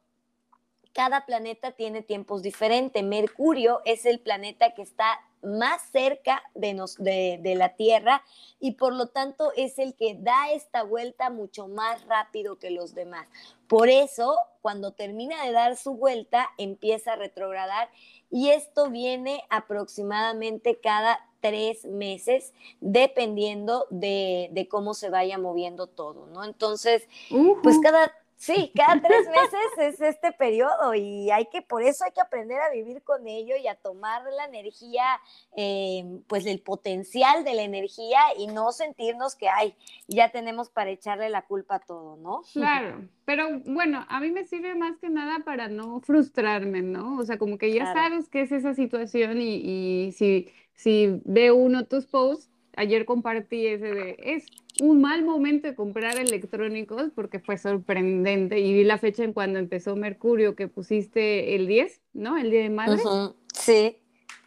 cada 0.92 1.26
planeta 1.26 1.72
tiene 1.72 2.02
tiempos 2.02 2.42
diferentes. 2.42 3.02
Mercurio 3.02 3.80
es 3.84 4.06
el 4.06 4.20
planeta 4.20 4.74
que 4.74 4.82
está 4.82 5.20
más 5.42 5.82
cerca 5.90 6.42
de, 6.54 7.38
de, 7.40 7.54
la 7.54 7.70
Tierra 7.70 8.22
y 8.58 8.72
por 8.72 8.94
lo 8.94 9.06
tanto 9.06 9.52
es 9.56 9.78
el 9.78 9.94
que 9.94 10.16
da 10.18 10.50
esta 10.52 10.82
vuelta 10.82 11.30
mucho 11.30 11.66
más 11.66 12.04
rápido 12.06 12.58
que 12.58 12.70
los 12.70 12.94
demás. 12.94 13.26
Por 13.66 13.88
eso, 13.88 14.36
cuando 14.60 14.92
termina 14.92 15.44
de 15.46 15.52
dar 15.52 15.76
su 15.76 15.94
vuelta, 15.94 16.50
empieza 16.58 17.12
a 17.12 17.16
retrogradar 17.16 17.88
y 18.30 18.50
esto 18.50 18.90
viene 18.90 19.42
aproximadamente 19.48 20.78
cada 20.78 21.26
tres 21.40 21.86
meses, 21.86 22.52
dependiendo 22.80 23.86
de, 23.88 24.50
de, 24.52 24.68
cómo 24.68 24.92
se 24.92 25.08
vaya 25.08 25.38
moviendo 25.38 25.86
todo, 25.86 26.26
¿no? 26.26 26.44
Entonces, 26.44 27.08
pues 27.62 27.78
cada 27.82 28.12
Sí, 28.40 28.72
cada 28.74 28.98
tres 29.02 29.28
meses 29.28 29.78
es 29.78 30.00
este 30.00 30.32
periodo 30.32 30.94
y 30.94 31.30
hay 31.30 31.44
que, 31.52 31.60
por 31.60 31.82
eso 31.82 32.06
hay 32.06 32.12
que 32.12 32.22
aprender 32.22 32.58
a 32.58 32.70
vivir 32.70 33.02
con 33.02 33.28
ello 33.28 33.54
y 33.62 33.68
a 33.68 33.74
tomar 33.74 34.22
la 34.34 34.46
energía, 34.46 35.04
eh, 35.54 36.22
pues 36.26 36.46
el 36.46 36.58
potencial 36.62 37.44
de 37.44 37.52
la 37.52 37.64
energía 37.64 38.18
y 38.38 38.46
no 38.46 38.72
sentirnos 38.72 39.36
que, 39.36 39.50
ay, 39.50 39.74
ya 40.08 40.30
tenemos 40.30 40.70
para 40.70 40.88
echarle 40.88 41.28
la 41.28 41.42
culpa 41.42 41.74
a 41.74 41.80
todo, 41.80 42.16
¿no? 42.16 42.40
Claro, 42.54 43.06
pero 43.26 43.60
bueno, 43.66 44.06
a 44.08 44.20
mí 44.20 44.30
me 44.30 44.44
sirve 44.44 44.74
más 44.74 44.96
que 44.96 45.10
nada 45.10 45.40
para 45.44 45.68
no 45.68 46.00
frustrarme, 46.00 46.80
¿no? 46.80 47.18
O 47.18 47.24
sea, 47.26 47.36
como 47.36 47.58
que 47.58 47.74
ya 47.74 47.92
sabes 47.92 48.30
qué 48.30 48.40
es 48.40 48.52
esa 48.52 48.72
situación 48.72 49.42
y, 49.42 49.56
y 49.56 50.12
si, 50.12 50.50
si 50.72 51.20
ve 51.26 51.52
uno 51.52 51.84
tus 51.84 52.06
posts, 52.06 52.50
ayer 52.80 53.04
compartí 53.04 53.66
ese 53.66 53.92
de, 53.92 54.16
es 54.18 54.46
un 54.80 55.02
mal 55.02 55.22
momento 55.22 55.68
de 55.68 55.74
comprar 55.74 56.18
electrónicos 56.18 57.10
porque 57.14 57.38
fue 57.38 57.58
sorprendente 57.58 58.58
y 58.58 58.72
vi 58.72 58.84
la 58.84 58.96
fecha 58.96 59.22
en 59.22 59.34
cuando 59.34 59.58
empezó 59.58 59.96
Mercurio 59.96 60.56
que 60.56 60.66
pusiste 60.66 61.54
el 61.54 61.66
10, 61.66 62.00
¿no? 62.14 62.38
El 62.38 62.50
día 62.50 62.62
de 62.62 62.70
madre. 62.70 63.02
Sí. 63.52 63.98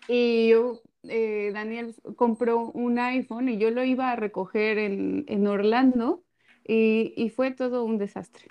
Y 0.07 0.49
yo 0.49 0.81
eh, 1.03 1.51
Daniel 1.53 1.95
compró 2.15 2.71
un 2.71 2.97
iPhone 2.97 3.49
y 3.49 3.57
yo 3.57 3.69
lo 3.69 3.83
iba 3.83 4.11
a 4.11 4.15
recoger 4.15 4.79
en, 4.79 5.25
en 5.27 5.45
Orlando 5.45 6.23
y, 6.65 7.13
y 7.17 7.29
fue 7.29 7.51
todo 7.51 7.83
un 7.83 7.97
desastre. 7.97 8.45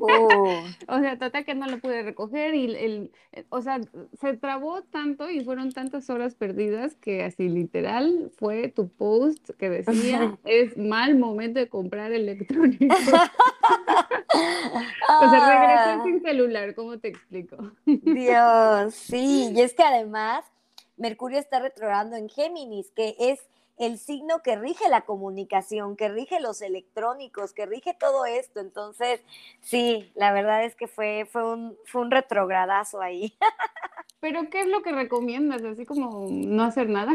Oh. 0.00 0.64
O 0.88 0.98
sea, 0.98 1.18
total 1.18 1.44
que 1.44 1.54
no 1.54 1.66
lo 1.66 1.78
pude 1.78 2.02
recoger 2.02 2.54
y 2.54 2.64
el, 2.64 2.76
el- 2.76 3.46
o 3.50 3.62
sea, 3.62 3.80
se 4.20 4.36
trabó 4.36 4.82
tanto 4.82 5.30
y 5.30 5.44
fueron 5.44 5.72
tantas 5.72 6.10
horas 6.10 6.34
perdidas 6.34 6.94
que 6.96 7.22
así 7.24 7.48
literal 7.48 8.30
fue 8.36 8.68
tu 8.68 8.88
post 8.88 9.50
que 9.58 9.70
decía, 9.70 10.36
es 10.44 10.76
mal 10.76 11.16
momento 11.18 11.58
de 11.60 11.68
comprar 11.68 12.12
electrónicos. 12.12 12.98
O 14.34 15.30
sea, 15.30 15.48
regresé 15.48 15.90
Ah, 15.90 16.00
sin 16.04 16.20
celular, 16.22 16.74
¿cómo 16.74 16.98
te 16.98 17.08
explico? 17.08 17.56
Dios, 17.86 18.94
sí, 18.94 19.52
y 19.54 19.60
es 19.60 19.74
que 19.74 19.82
además 19.84 20.44
Mercurio 20.96 21.38
está 21.38 21.60
retrogrado 21.60 22.16
en 22.16 22.28
Géminis, 22.28 22.90
que 22.90 23.14
es 23.18 23.40
el 23.76 23.98
signo 23.98 24.42
que 24.42 24.56
rige 24.56 24.88
la 24.88 25.02
comunicación, 25.02 25.96
que 25.96 26.08
rige 26.08 26.40
los 26.40 26.62
electrónicos, 26.62 27.52
que 27.52 27.66
rige 27.66 27.94
todo 27.94 28.24
esto. 28.24 28.60
Entonces, 28.60 29.22
sí, 29.60 30.12
la 30.14 30.32
verdad 30.32 30.64
es 30.64 30.76
que 30.76 30.86
fue, 30.86 31.28
fue 31.30 31.44
un, 31.44 31.76
fue 31.86 32.02
un 32.02 32.10
retrogradazo 32.10 33.00
ahí. 33.00 33.36
Pero 34.20 34.48
¿qué 34.48 34.60
es 34.60 34.66
lo 34.66 34.82
que 34.82 34.92
recomiendas? 34.92 35.62
Así 35.64 35.84
como 35.84 36.26
no 36.30 36.62
hacer 36.62 36.88
nada. 36.88 37.12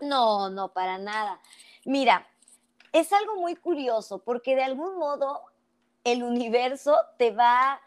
No, 0.00 0.50
no, 0.50 0.72
para 0.72 0.98
nada. 0.98 1.40
Mira, 1.84 2.26
es 2.92 3.12
algo 3.12 3.36
muy 3.36 3.56
curioso 3.56 4.22
porque 4.22 4.54
de 4.54 4.62
algún 4.62 4.96
modo 4.98 5.42
el 6.04 6.22
universo 6.22 6.96
te 7.18 7.32
va 7.32 7.80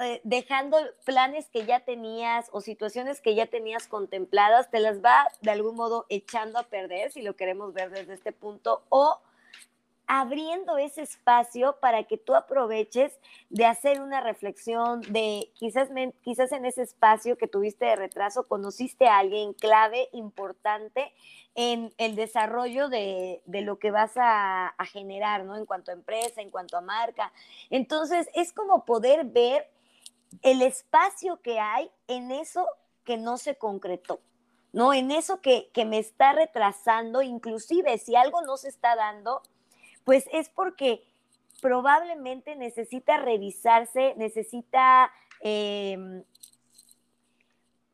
eh, 0.00 0.20
dejando 0.24 0.76
planes 1.04 1.48
que 1.50 1.64
ya 1.64 1.80
tenías 1.80 2.48
o 2.52 2.60
situaciones 2.60 3.20
que 3.20 3.34
ya 3.34 3.46
tenías 3.46 3.88
contempladas, 3.88 4.70
te 4.70 4.80
las 4.80 5.02
va 5.02 5.28
de 5.42 5.50
algún 5.50 5.76
modo 5.76 6.06
echando 6.08 6.58
a 6.58 6.64
perder, 6.64 7.10
si 7.10 7.22
lo 7.22 7.36
queremos 7.36 7.72
ver 7.74 7.90
desde 7.90 8.14
este 8.14 8.32
punto, 8.32 8.82
o 8.88 9.20
abriendo 10.08 10.78
ese 10.78 11.02
espacio 11.02 11.76
para 11.80 12.04
que 12.04 12.16
tú 12.16 12.34
aproveches 12.34 13.12
de 13.50 13.66
hacer 13.66 14.00
una 14.00 14.22
reflexión, 14.22 15.02
de 15.02 15.52
quizás, 15.54 15.90
quizás 16.22 16.50
en 16.52 16.64
ese 16.64 16.82
espacio 16.82 17.36
que 17.36 17.46
tuviste 17.46 17.84
de 17.84 17.94
retraso 17.94 18.48
conociste 18.48 19.06
a 19.06 19.18
alguien 19.18 19.52
clave, 19.52 20.08
importante 20.12 21.12
en 21.54 21.92
el 21.98 22.16
desarrollo 22.16 22.88
de, 22.88 23.42
de 23.44 23.60
lo 23.60 23.78
que 23.78 23.90
vas 23.90 24.16
a, 24.16 24.68
a 24.68 24.86
generar, 24.86 25.44
¿no? 25.44 25.56
En 25.56 25.66
cuanto 25.66 25.90
a 25.90 25.94
empresa, 25.94 26.40
en 26.40 26.50
cuanto 26.50 26.78
a 26.78 26.80
marca. 26.80 27.30
Entonces, 27.68 28.30
es 28.34 28.54
como 28.54 28.86
poder 28.86 29.26
ver 29.26 29.68
el 30.40 30.62
espacio 30.62 31.40
que 31.42 31.60
hay 31.60 31.90
en 32.06 32.30
eso 32.30 32.66
que 33.04 33.18
no 33.18 33.36
se 33.36 33.56
concretó, 33.56 34.20
¿no? 34.72 34.94
En 34.94 35.10
eso 35.10 35.42
que, 35.42 35.68
que 35.74 35.84
me 35.84 35.98
está 35.98 36.32
retrasando, 36.32 37.20
inclusive 37.20 37.98
si 37.98 38.16
algo 38.16 38.40
no 38.40 38.56
se 38.56 38.68
está 38.68 38.96
dando, 38.96 39.42
pues 40.08 40.24
es 40.32 40.48
porque 40.48 41.04
probablemente 41.60 42.56
necesita 42.56 43.18
revisarse, 43.18 44.14
necesita 44.16 45.12
eh, 45.42 46.22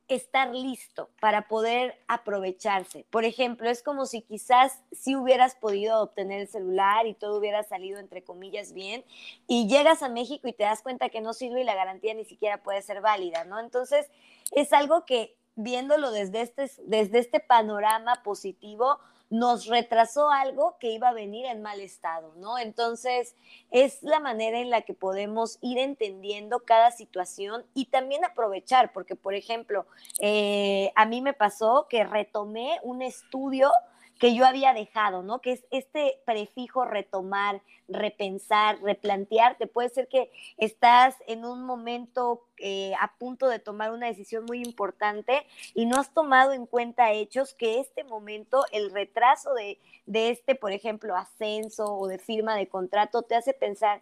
estar 0.07 0.55
listo 0.55 1.11
para 1.19 1.49
poder 1.49 2.01
aprovecharse. 2.07 3.05
Por 3.11 3.25
ejemplo, 3.25 3.69
es 3.69 3.83
como 3.83 4.07
si 4.07 4.23
quizás 4.23 4.79
si 4.93 5.17
hubieras 5.17 5.57
podido 5.57 6.01
obtener 6.03 6.43
el 6.43 6.47
celular 6.47 7.09
y 7.09 7.15
todo 7.15 7.37
hubiera 7.37 7.65
salido 7.65 7.99
entre 7.99 8.23
comillas 8.23 8.75
bien 8.75 9.05
y 9.49 9.67
llegas 9.67 10.05
a 10.05 10.09
México 10.09 10.47
y 10.47 10.53
te 10.53 10.63
das 10.63 10.83
cuenta 10.83 11.09
que 11.09 11.21
no 11.21 11.33
sirve 11.33 11.63
y 11.63 11.65
la 11.65 11.75
garantía 11.75 12.15
ni 12.15 12.25
siquiera 12.25 12.63
puede 12.63 12.81
ser 12.83 13.01
válida, 13.01 13.43
¿no? 13.43 13.59
Entonces, 13.59 14.09
es 14.53 14.73
algo 14.73 15.05
que 15.05 15.35
viéndolo 15.57 16.13
desde 16.13 16.43
este, 16.43 16.71
desde 16.85 17.19
este 17.19 17.41
panorama 17.41 18.23
positivo, 18.23 19.01
nos 19.35 19.67
retrasó 19.67 20.31
algo 20.31 20.77
que 20.79 20.93
iba 20.93 21.09
a 21.09 21.13
venir 21.13 21.45
en 21.47 21.61
mal 21.61 21.81
estado, 21.81 22.33
¿no? 22.37 22.57
Entonces, 22.57 23.35
es 23.73 24.01
la 24.05 24.21
manera 24.21 24.61
en 24.61 24.71
la 24.71 24.83
que 24.83 24.95
podemos 24.95 25.59
ir 25.61 25.79
entendiendo 25.79 26.61
cada 26.61 26.93
situación 26.93 27.65
y 27.75 27.87
también 27.87 28.25
aprovechar, 28.25 28.93
porque, 28.93 29.17
por 29.17 29.35
ejemplo, 29.35 29.87
eh, 30.21 30.93
a 30.95 31.05
mí 31.05 31.21
me 31.21 31.33
pasó 31.33 31.89
que 31.91 32.05
retomé 32.05 32.79
un 32.85 33.03
estudio 33.03 33.73
que 34.21 34.37
yo 34.37 34.47
había 34.47 34.73
dejado, 34.73 35.25
¿no? 35.25 35.41
Que 35.41 35.53
es 35.53 35.65
este 35.73 36.21
prefijo 36.25 36.85
retomar, 36.85 37.61
repensar, 37.89 38.81
replantearte. 38.81 39.67
Puede 39.67 39.89
ser 39.89 40.07
que 40.07 40.31
estás 40.59 41.17
en 41.27 41.45
un 41.45 41.65
momento 41.65 42.47
eh, 42.67 42.95
a 42.99 43.13
punto 43.19 43.47
de 43.49 43.59
tomar 43.59 43.93
una 43.93 44.07
decisión 44.07 44.47
muy 44.47 44.63
importante 44.63 45.47
y 45.75 45.85
no 45.85 45.97
has 46.01 46.15
tomado 46.15 46.55
en 46.55 46.65
cuenta 46.65 47.13
hechos 47.13 47.53
que 47.53 47.79
este 47.79 48.05
momento, 48.05 48.65
el 48.73 48.91
retraso 48.91 49.53
de, 49.53 49.79
de 50.07 50.31
este, 50.31 50.55
por 50.55 50.73
ejemplo, 50.73 51.15
ascenso 51.15 51.95
o 51.95 52.09
de 52.09 52.17
firma 52.17 52.57
de 52.57 52.67
contrato, 52.67 53.21
te 53.21 53.35
hace 53.35 53.53
pensar, 53.53 54.01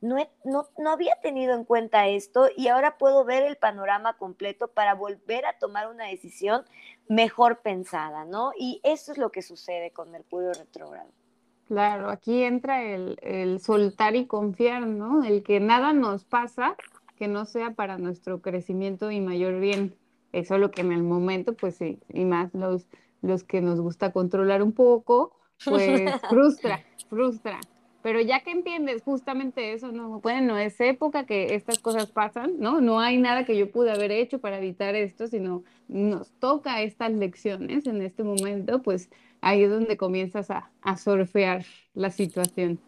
no, 0.00 0.16
no, 0.42 0.66
no, 0.76 0.90
había 0.90 1.20
tenido 1.22 1.54
en 1.54 1.62
cuenta 1.62 2.08
esto 2.08 2.48
y 2.56 2.66
ahora 2.66 2.98
puedo 2.98 3.24
ver 3.24 3.44
el 3.44 3.54
panorama 3.54 4.18
completo 4.18 4.66
para 4.66 4.94
volver 4.94 5.46
a 5.46 5.56
tomar 5.60 5.88
una 5.88 6.06
decisión 6.06 6.64
mejor 7.06 7.60
pensada, 7.60 8.24
¿no? 8.24 8.50
Y 8.58 8.80
eso 8.82 9.12
es 9.12 9.18
lo 9.18 9.30
que 9.30 9.42
sucede 9.42 9.92
con 9.92 10.10
Mercurio 10.10 10.52
retrógrado. 10.52 11.10
Claro, 11.68 12.10
aquí 12.10 12.42
entra 12.42 12.82
el, 12.82 13.16
el, 13.22 13.60
soltar 13.60 14.16
y 14.16 14.26
confiar, 14.26 14.88
¿no? 14.88 15.22
El 15.22 15.44
que 15.44 15.60
nada 15.60 15.92
nos 15.92 16.24
pasa 16.24 16.74
que 17.20 17.28
no 17.28 17.44
sea 17.44 17.74
para 17.74 17.98
nuestro 17.98 18.40
crecimiento 18.40 19.10
y 19.10 19.20
mayor 19.20 19.60
bien. 19.60 19.94
Eso 20.32 20.54
es 20.54 20.60
lo 20.60 20.70
que 20.70 20.80
en 20.80 20.90
el 20.90 21.02
momento, 21.02 21.52
pues 21.52 21.74
sí, 21.76 21.98
y 22.08 22.24
más 22.24 22.54
los, 22.54 22.88
los 23.20 23.44
que 23.44 23.60
nos 23.60 23.78
gusta 23.78 24.10
controlar 24.10 24.62
un 24.62 24.72
poco, 24.72 25.36
pues 25.62 26.00
frustra, 26.30 26.82
frustra. 27.10 27.60
Pero 28.02 28.22
ya 28.22 28.40
que 28.40 28.52
entiendes 28.52 29.02
justamente 29.02 29.74
eso, 29.74 29.92
no, 29.92 30.20
bueno, 30.20 30.56
es 30.56 30.80
época 30.80 31.26
que 31.26 31.54
estas 31.54 31.78
cosas 31.78 32.10
pasan, 32.10 32.54
¿no? 32.58 32.80
No 32.80 33.00
hay 33.00 33.18
nada 33.18 33.44
que 33.44 33.54
yo 33.54 33.70
pude 33.70 33.90
haber 33.90 34.12
hecho 34.12 34.40
para 34.40 34.56
evitar 34.56 34.94
esto, 34.94 35.26
sino 35.26 35.62
nos 35.88 36.32
toca 36.38 36.80
estas 36.80 37.12
lecciones 37.12 37.86
en 37.86 38.00
este 38.00 38.22
momento, 38.22 38.80
pues 38.80 39.10
ahí 39.42 39.64
es 39.64 39.70
donde 39.70 39.98
comienzas 39.98 40.50
a, 40.50 40.70
a 40.80 40.96
surfear 40.96 41.66
la 41.92 42.08
situación. 42.08 42.80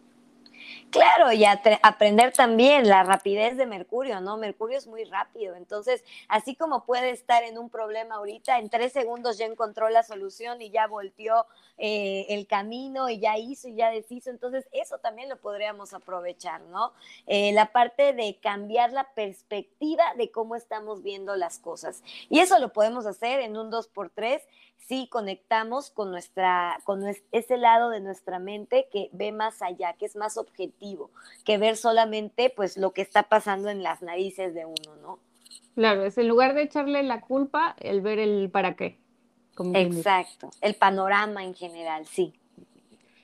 Claro, 0.90 1.32
y 1.32 1.44
aprender 1.46 2.32
también 2.34 2.86
la 2.86 3.02
rapidez 3.02 3.56
de 3.56 3.64
Mercurio, 3.64 4.20
¿no? 4.20 4.36
Mercurio 4.36 4.76
es 4.76 4.86
muy 4.86 5.04
rápido, 5.04 5.54
entonces, 5.56 6.04
así 6.28 6.54
como 6.54 6.84
puede 6.84 7.10
estar 7.10 7.42
en 7.44 7.56
un 7.56 7.70
problema 7.70 8.16
ahorita, 8.16 8.58
en 8.58 8.68
tres 8.68 8.92
segundos 8.92 9.38
ya 9.38 9.46
encontró 9.46 9.88
la 9.88 10.02
solución 10.02 10.60
y 10.60 10.70
ya 10.70 10.86
volteó 10.86 11.46
eh, 11.78 12.26
el 12.28 12.46
camino 12.46 13.08
y 13.08 13.20
ya 13.20 13.38
hizo 13.38 13.68
y 13.68 13.74
ya 13.74 13.90
deshizo, 13.90 14.28
entonces 14.28 14.68
eso 14.70 14.98
también 14.98 15.30
lo 15.30 15.38
podríamos 15.38 15.94
aprovechar, 15.94 16.60
¿no? 16.62 16.92
Eh, 17.26 17.52
la 17.52 17.72
parte 17.72 18.12
de 18.12 18.38
cambiar 18.42 18.92
la 18.92 19.14
perspectiva 19.14 20.04
de 20.18 20.30
cómo 20.30 20.56
estamos 20.56 21.02
viendo 21.02 21.36
las 21.36 21.58
cosas. 21.58 22.02
Y 22.28 22.40
eso 22.40 22.58
lo 22.58 22.72
podemos 22.72 23.06
hacer 23.06 23.40
en 23.40 23.56
un 23.56 23.70
2x3 23.70 24.42
si 24.86 25.08
conectamos 25.08 25.90
con, 25.90 26.10
nuestra, 26.10 26.78
con 26.84 27.02
ese 27.30 27.56
lado 27.56 27.90
de 27.90 28.00
nuestra 28.00 28.38
mente 28.38 28.88
que 28.92 29.08
ve 29.12 29.32
más 29.32 29.62
allá, 29.62 29.94
que 29.94 30.06
es 30.06 30.16
más 30.16 30.36
objetivo, 30.36 31.10
que 31.44 31.58
ver 31.58 31.76
solamente 31.76 32.52
pues 32.54 32.76
lo 32.76 32.92
que 32.92 33.02
está 33.02 33.24
pasando 33.24 33.68
en 33.68 33.82
las 33.82 34.02
narices 34.02 34.54
de 34.54 34.66
uno, 34.66 34.96
¿no? 35.00 35.18
Claro, 35.74 36.04
es 36.04 36.18
en 36.18 36.28
lugar 36.28 36.54
de 36.54 36.62
echarle 36.62 37.02
la 37.02 37.20
culpa, 37.20 37.76
el 37.80 38.00
ver 38.00 38.18
el 38.18 38.50
para 38.50 38.74
qué. 38.76 38.98
Como 39.54 39.76
Exacto, 39.76 40.50
el 40.60 40.74
panorama 40.74 41.44
en 41.44 41.54
general, 41.54 42.06
sí. 42.06 42.34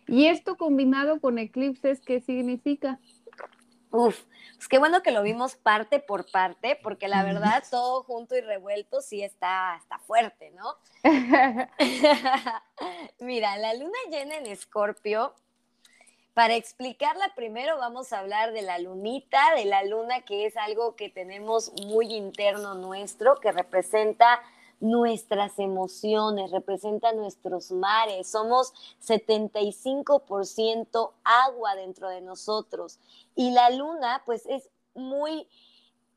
¿Y 0.07 0.27
esto 0.27 0.57
combinado 0.57 1.21
con 1.21 1.39
eclipses, 1.39 2.01
qué 2.01 2.21
significa? 2.21 2.99
Uf, 3.91 4.25
pues 4.57 4.69
qué 4.69 4.79
bueno 4.79 5.03
que 5.03 5.13
lo 5.13 5.23
vimos 5.23 5.57
parte 5.57 5.99
por 5.99 6.31
parte, 6.31 6.79
porque 6.83 7.09
la 7.09 7.23
verdad 7.23 7.65
todo 7.71 8.03
junto 8.03 8.37
y 8.37 8.41
revuelto 8.41 9.01
sí 9.01 9.23
está, 9.23 9.77
está 9.77 9.99
fuerte, 10.01 10.51
¿no? 10.51 10.77
Mira, 13.19 13.57
la 13.57 13.75
luna 13.75 13.99
llena 14.11 14.37
en 14.37 14.47
Escorpio, 14.47 15.35
para 16.35 16.55
explicarla 16.55 17.33
primero 17.35 17.79
vamos 17.79 18.13
a 18.13 18.21
hablar 18.21 18.53
de 18.53 18.63
la 18.63 18.79
lunita, 18.79 19.55
de 19.57 19.65
la 19.65 19.83
luna 19.85 20.21
que 20.21 20.47
es 20.47 20.57
algo 20.57 20.95
que 20.95 21.09
tenemos 21.09 21.73
muy 21.87 22.15
interno 22.15 22.75
nuestro, 22.75 23.41
que 23.41 23.53
representa 23.53 24.41
nuestras 24.81 25.59
emociones, 25.59 26.51
representa 26.51 27.13
nuestros 27.13 27.71
mares. 27.71 28.31
Somos 28.31 28.73
75% 29.07 31.13
agua 31.25 31.75
dentro 31.75 32.09
de 32.09 32.21
nosotros. 32.21 32.99
Y 33.35 33.51
la 33.51 33.71
luna, 33.71 34.23
pues 34.25 34.47
es 34.47 34.71
muy 34.95 35.49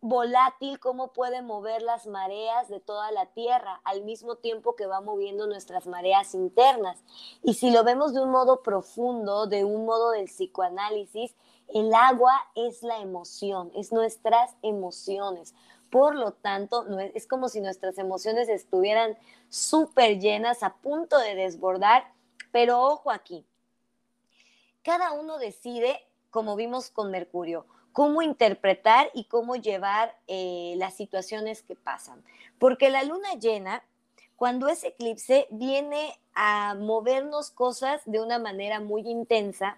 volátil 0.01 0.79
cómo 0.79 1.13
puede 1.13 1.43
mover 1.43 1.83
las 1.83 2.07
mareas 2.07 2.67
de 2.69 2.79
toda 2.79 3.11
la 3.11 3.27
Tierra 3.27 3.79
al 3.83 4.03
mismo 4.03 4.35
tiempo 4.35 4.75
que 4.75 4.87
va 4.87 4.99
moviendo 4.99 5.45
nuestras 5.45 5.85
mareas 5.85 6.33
internas. 6.33 7.03
Y 7.43 7.53
si 7.53 7.69
lo 7.69 7.83
vemos 7.83 8.13
de 8.13 8.21
un 8.21 8.31
modo 8.31 8.63
profundo, 8.63 9.45
de 9.45 9.63
un 9.63 9.85
modo 9.85 10.11
del 10.11 10.25
psicoanálisis, 10.25 11.35
el 11.67 11.93
agua 11.93 12.33
es 12.55 12.81
la 12.83 12.99
emoción, 12.99 13.71
es 13.75 13.93
nuestras 13.93 14.55
emociones. 14.63 15.53
Por 15.91 16.15
lo 16.15 16.31
tanto, 16.31 16.87
es 17.13 17.27
como 17.27 17.49
si 17.49 17.59
nuestras 17.59 17.97
emociones 17.97 18.47
estuvieran 18.47 19.17
súper 19.49 20.19
llenas, 20.19 20.63
a 20.63 20.75
punto 20.77 21.19
de 21.19 21.35
desbordar, 21.35 22.05
pero 22.51 22.79
ojo 22.81 23.11
aquí, 23.11 23.45
cada 24.83 25.11
uno 25.11 25.37
decide, 25.37 25.99
como 26.29 26.55
vimos 26.55 26.89
con 26.89 27.11
Mercurio, 27.11 27.67
cómo 27.91 28.21
interpretar 28.21 29.11
y 29.13 29.25
cómo 29.25 29.57
llevar 29.57 30.17
eh, 30.27 30.75
las 30.77 30.95
situaciones 30.95 31.61
que 31.61 31.75
pasan. 31.75 32.23
Porque 32.57 32.89
la 32.89 33.03
luna 33.03 33.33
llena, 33.33 33.83
cuando 34.37 34.69
es 34.69 34.85
eclipse, 34.85 35.47
viene 35.51 36.17
a 36.33 36.75
movernos 36.75 37.51
cosas 37.51 38.01
de 38.05 38.21
una 38.21 38.39
manera 38.39 38.79
muy 38.79 39.01
intensa. 39.01 39.77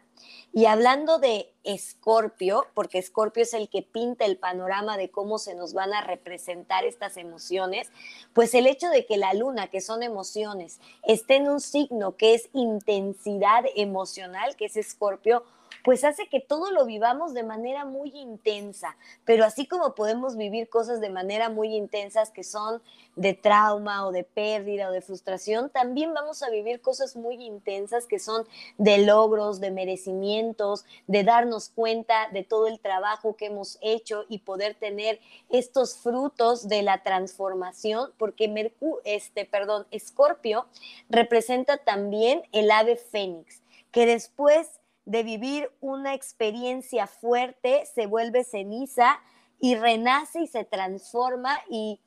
Y 0.53 0.65
hablando 0.65 1.17
de 1.17 1.51
Escorpio, 1.63 2.67
porque 2.73 2.99
Escorpio 2.99 3.43
es 3.43 3.53
el 3.53 3.69
que 3.69 3.81
pinta 3.81 4.25
el 4.25 4.37
panorama 4.37 4.97
de 4.97 5.09
cómo 5.09 5.39
se 5.39 5.55
nos 5.55 5.73
van 5.73 5.93
a 5.93 6.01
representar 6.01 6.85
estas 6.85 7.17
emociones, 7.17 7.91
pues 8.33 8.53
el 8.53 8.67
hecho 8.67 8.89
de 8.89 9.05
que 9.05 9.17
la 9.17 9.33
luna, 9.33 9.67
que 9.67 9.81
son 9.81 10.03
emociones, 10.03 10.79
esté 11.03 11.37
en 11.37 11.49
un 11.49 11.59
signo 11.59 12.15
que 12.15 12.35
es 12.35 12.49
intensidad 12.53 13.63
emocional, 13.75 14.55
que 14.55 14.65
es 14.65 14.77
Escorpio, 14.77 15.43
pues 15.83 16.03
hace 16.05 16.27
que 16.27 16.39
todo 16.39 16.71
lo 16.71 16.85
vivamos 16.85 17.33
de 17.33 17.43
manera 17.43 17.83
muy 17.83 18.09
intensa, 18.15 18.95
pero 19.25 19.43
así 19.43 19.67
como 19.67 19.95
podemos 19.95 20.37
vivir 20.37 20.69
cosas 20.69 21.01
de 21.01 21.09
manera 21.09 21.49
muy 21.49 21.75
intensas 21.75 22.31
que 22.31 22.43
son 22.43 22.81
de 23.15 23.33
trauma 23.33 24.07
o 24.07 24.11
de 24.11 24.23
pérdida 24.23 24.89
o 24.89 24.91
de 24.91 25.01
frustración, 25.01 25.69
también 25.69 26.13
vamos 26.13 26.41
a 26.41 26.49
vivir 26.49 26.81
cosas 26.81 27.15
muy 27.15 27.35
intensas 27.43 28.07
que 28.07 28.17
son 28.17 28.47
de 28.77 28.99
logros, 28.99 29.59
de 29.59 29.71
merecimientos, 29.71 30.85
de 31.07 31.23
darnos 31.23 31.69
cuenta 31.69 32.29
de 32.31 32.43
todo 32.43 32.67
el 32.67 32.79
trabajo 32.79 33.35
que 33.35 33.47
hemos 33.47 33.77
hecho 33.81 34.25
y 34.29 34.39
poder 34.39 34.75
tener 34.75 35.19
estos 35.49 35.97
frutos 35.97 36.67
de 36.67 36.81
la 36.81 37.03
transformación, 37.03 38.11
porque 38.17 38.47
Mercurio, 38.47 39.01
este, 39.03 39.45
perdón, 39.45 39.85
Escorpio 39.91 40.65
representa 41.09 41.77
también 41.77 42.43
el 42.51 42.71
ave 42.71 42.95
fénix, 42.95 43.61
que 43.91 44.05
después 44.05 44.79
de 45.05 45.23
vivir 45.23 45.71
una 45.81 46.13
experiencia 46.13 47.07
fuerte, 47.07 47.85
se 47.85 48.05
vuelve 48.05 48.43
ceniza 48.43 49.19
y 49.59 49.75
renace 49.75 50.41
y 50.41 50.47
se 50.47 50.63
transforma 50.63 51.59
y 51.69 51.99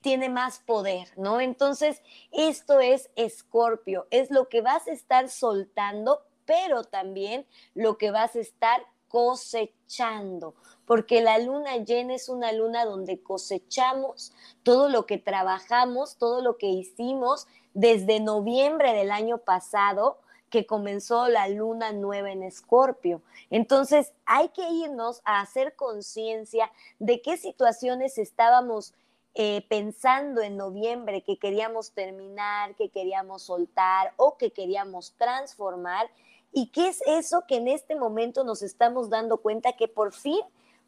tiene 0.00 0.28
más 0.28 0.60
poder, 0.60 1.08
¿no? 1.16 1.40
Entonces, 1.40 2.02
esto 2.30 2.80
es 2.80 3.10
Escorpio, 3.16 4.06
es 4.10 4.30
lo 4.30 4.48
que 4.48 4.62
vas 4.62 4.86
a 4.86 4.92
estar 4.92 5.28
soltando, 5.28 6.22
pero 6.44 6.84
también 6.84 7.46
lo 7.74 7.98
que 7.98 8.10
vas 8.10 8.36
a 8.36 8.40
estar 8.40 8.82
cosechando, 9.08 10.54
porque 10.86 11.22
la 11.22 11.38
luna 11.38 11.78
llena 11.78 12.14
es 12.14 12.28
una 12.28 12.52
luna 12.52 12.84
donde 12.84 13.22
cosechamos 13.22 14.32
todo 14.62 14.88
lo 14.88 15.06
que 15.06 15.18
trabajamos, 15.18 16.16
todo 16.18 16.42
lo 16.42 16.58
que 16.58 16.66
hicimos 16.66 17.46
desde 17.74 18.20
noviembre 18.20 18.92
del 18.92 19.10
año 19.10 19.38
pasado, 19.38 20.18
que 20.50 20.66
comenzó 20.66 21.28
la 21.28 21.48
luna 21.48 21.92
nueva 21.92 22.30
en 22.30 22.42
Escorpio. 22.42 23.22
Entonces 23.50 24.12
hay 24.24 24.48
que 24.50 24.68
irnos 24.70 25.20
a 25.24 25.40
hacer 25.40 25.74
conciencia 25.76 26.70
de 26.98 27.20
qué 27.22 27.36
situaciones 27.36 28.18
estábamos 28.18 28.94
eh, 29.34 29.64
pensando 29.68 30.40
en 30.40 30.56
noviembre 30.56 31.22
que 31.22 31.38
queríamos 31.38 31.92
terminar, 31.92 32.74
que 32.74 32.88
queríamos 32.88 33.42
soltar 33.42 34.12
o 34.16 34.36
que 34.36 34.50
queríamos 34.50 35.14
transformar 35.16 36.10
y 36.52 36.68
qué 36.68 36.88
es 36.88 37.02
eso 37.06 37.44
que 37.46 37.56
en 37.56 37.68
este 37.68 37.94
momento 37.94 38.42
nos 38.42 38.62
estamos 38.62 39.10
dando 39.10 39.38
cuenta 39.38 39.74
que 39.74 39.86
por 39.86 40.12
fin 40.12 40.40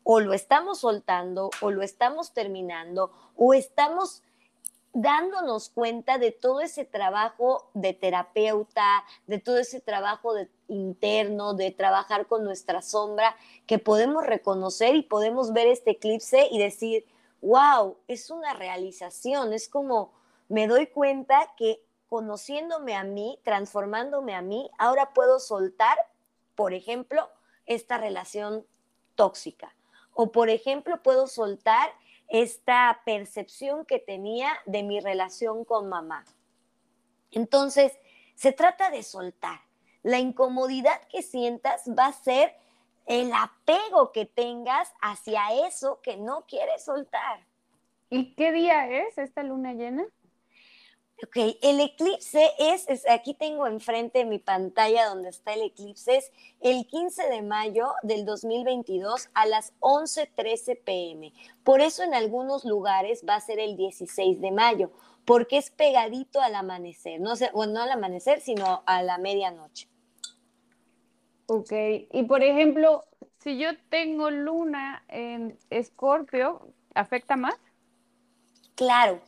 o 0.03 0.21
lo 0.21 0.33
estamos 0.33 0.81
soltando 0.81 1.51
o 1.61 1.71
lo 1.71 1.83
estamos 1.83 2.33
terminando 2.33 3.13
o 3.37 3.55
estamos 3.55 4.23
dándonos 4.93 5.69
cuenta 5.69 6.19
de 6.19 6.33
todo 6.33 6.61
ese 6.61 6.85
trabajo 6.85 7.71
de 7.75 7.93
terapeuta, 7.93 9.05
de 9.27 9.39
todo 9.39 9.59
ese 9.59 9.81
trabajo 9.81 10.35
interno, 10.69 11.55
de 11.55 11.71
trabajar 11.71 12.27
con 12.27 12.45
nuestra 12.45 12.83
sombra, 12.83 13.37
que 13.67 13.79
podemos 13.79 14.27
reconocer 14.27 14.97
y 14.97 15.03
podemos 15.03 15.53
ver 15.53 15.69
este 15.69 15.93
eclipse 15.93 16.49
y 16.51 16.59
decir, 16.59 17.05
wow, 17.41 17.97
es 18.09 18.31
una 18.31 18.55
realización, 18.55 19.53
es 19.53 19.69
como 19.69 20.13
me 20.49 20.67
doy 20.67 20.89
cuenta 20.89 21.53
que 21.57 21.85
conociéndome 22.09 22.97
a 22.97 23.05
mí, 23.05 23.39
transformándome 23.45 24.35
a 24.35 24.43
mí, 24.43 24.69
ahora 24.79 25.15
puedo 25.15 25.39
soltar, 25.39 25.97
por 26.57 26.75
ejemplo, 26.75 27.31
esta 27.67 27.99
relación 27.99 28.67
tóxica. 29.15 29.73
O, 30.13 30.33
por 30.33 30.51
ejemplo, 30.51 31.01
puedo 31.05 31.29
soltar 31.29 31.89
esta 32.31 33.03
percepción 33.05 33.85
que 33.85 33.99
tenía 33.99 34.53
de 34.65 34.83
mi 34.83 35.01
relación 35.01 35.65
con 35.65 35.89
mamá. 35.89 36.25
Entonces, 37.33 37.93
se 38.35 38.53
trata 38.53 38.91
de 38.91 39.03
soltar. 39.03 39.61
La 40.03 40.19
incomodidad 40.19 41.01
que 41.09 41.23
sientas 41.23 41.85
va 41.87 42.07
a 42.07 42.13
ser 42.13 42.57
el 43.07 43.33
apego 43.33 44.13
que 44.13 44.25
tengas 44.25 44.93
hacia 45.03 45.67
eso 45.67 46.01
que 46.01 46.17
no 46.17 46.47
quieres 46.47 46.85
soltar. 46.85 47.45
¿Y 48.09 48.35
qué 48.35 48.53
día 48.53 48.89
es 48.89 49.19
esta 49.19 49.43
luna 49.43 49.75
llena? 49.75 50.07
Ok, 51.23 51.37
el 51.61 51.81
eclipse 51.81 52.51
es, 52.59 52.87
aquí 53.11 53.35
tengo 53.35 53.67
enfrente 53.67 54.25
mi 54.25 54.39
pantalla 54.39 55.07
donde 55.07 55.29
está 55.29 55.53
el 55.53 55.63
eclipse, 55.63 56.17
es 56.17 56.33
el 56.61 56.87
15 56.87 57.29
de 57.29 57.43
mayo 57.43 57.93
del 58.03 58.25
2022 58.25 59.29
a 59.35 59.45
las 59.47 59.75
11:13 59.81 60.77
pm. 60.83 61.33
Por 61.63 61.83
eso 61.83 62.03
en 62.03 62.15
algunos 62.15 62.65
lugares 62.65 63.23
va 63.29 63.35
a 63.35 63.41
ser 63.41 63.59
el 63.59 63.77
16 63.77 64.41
de 64.41 64.51
mayo, 64.51 64.93
porque 65.27 65.59
es 65.59 65.71
pegadito 65.71 66.41
al 66.41 66.55
amanecer, 66.55 67.21
no, 67.21 67.37
sé, 67.37 67.51
bueno, 67.53 67.75
no 67.75 67.83
al 67.83 67.91
amanecer, 67.91 68.41
sino 68.41 68.83
a 68.87 69.03
la 69.03 69.19
medianoche. 69.19 69.89
Ok, 71.47 71.73
y 72.13 72.23
por 72.23 72.43
ejemplo, 72.43 73.05
si 73.41 73.59
yo 73.59 73.71
tengo 73.91 74.31
luna 74.31 75.05
en 75.09 75.59
Escorpio, 75.69 76.73
¿afecta 76.95 77.37
más? 77.37 77.59
Claro. 78.81 79.21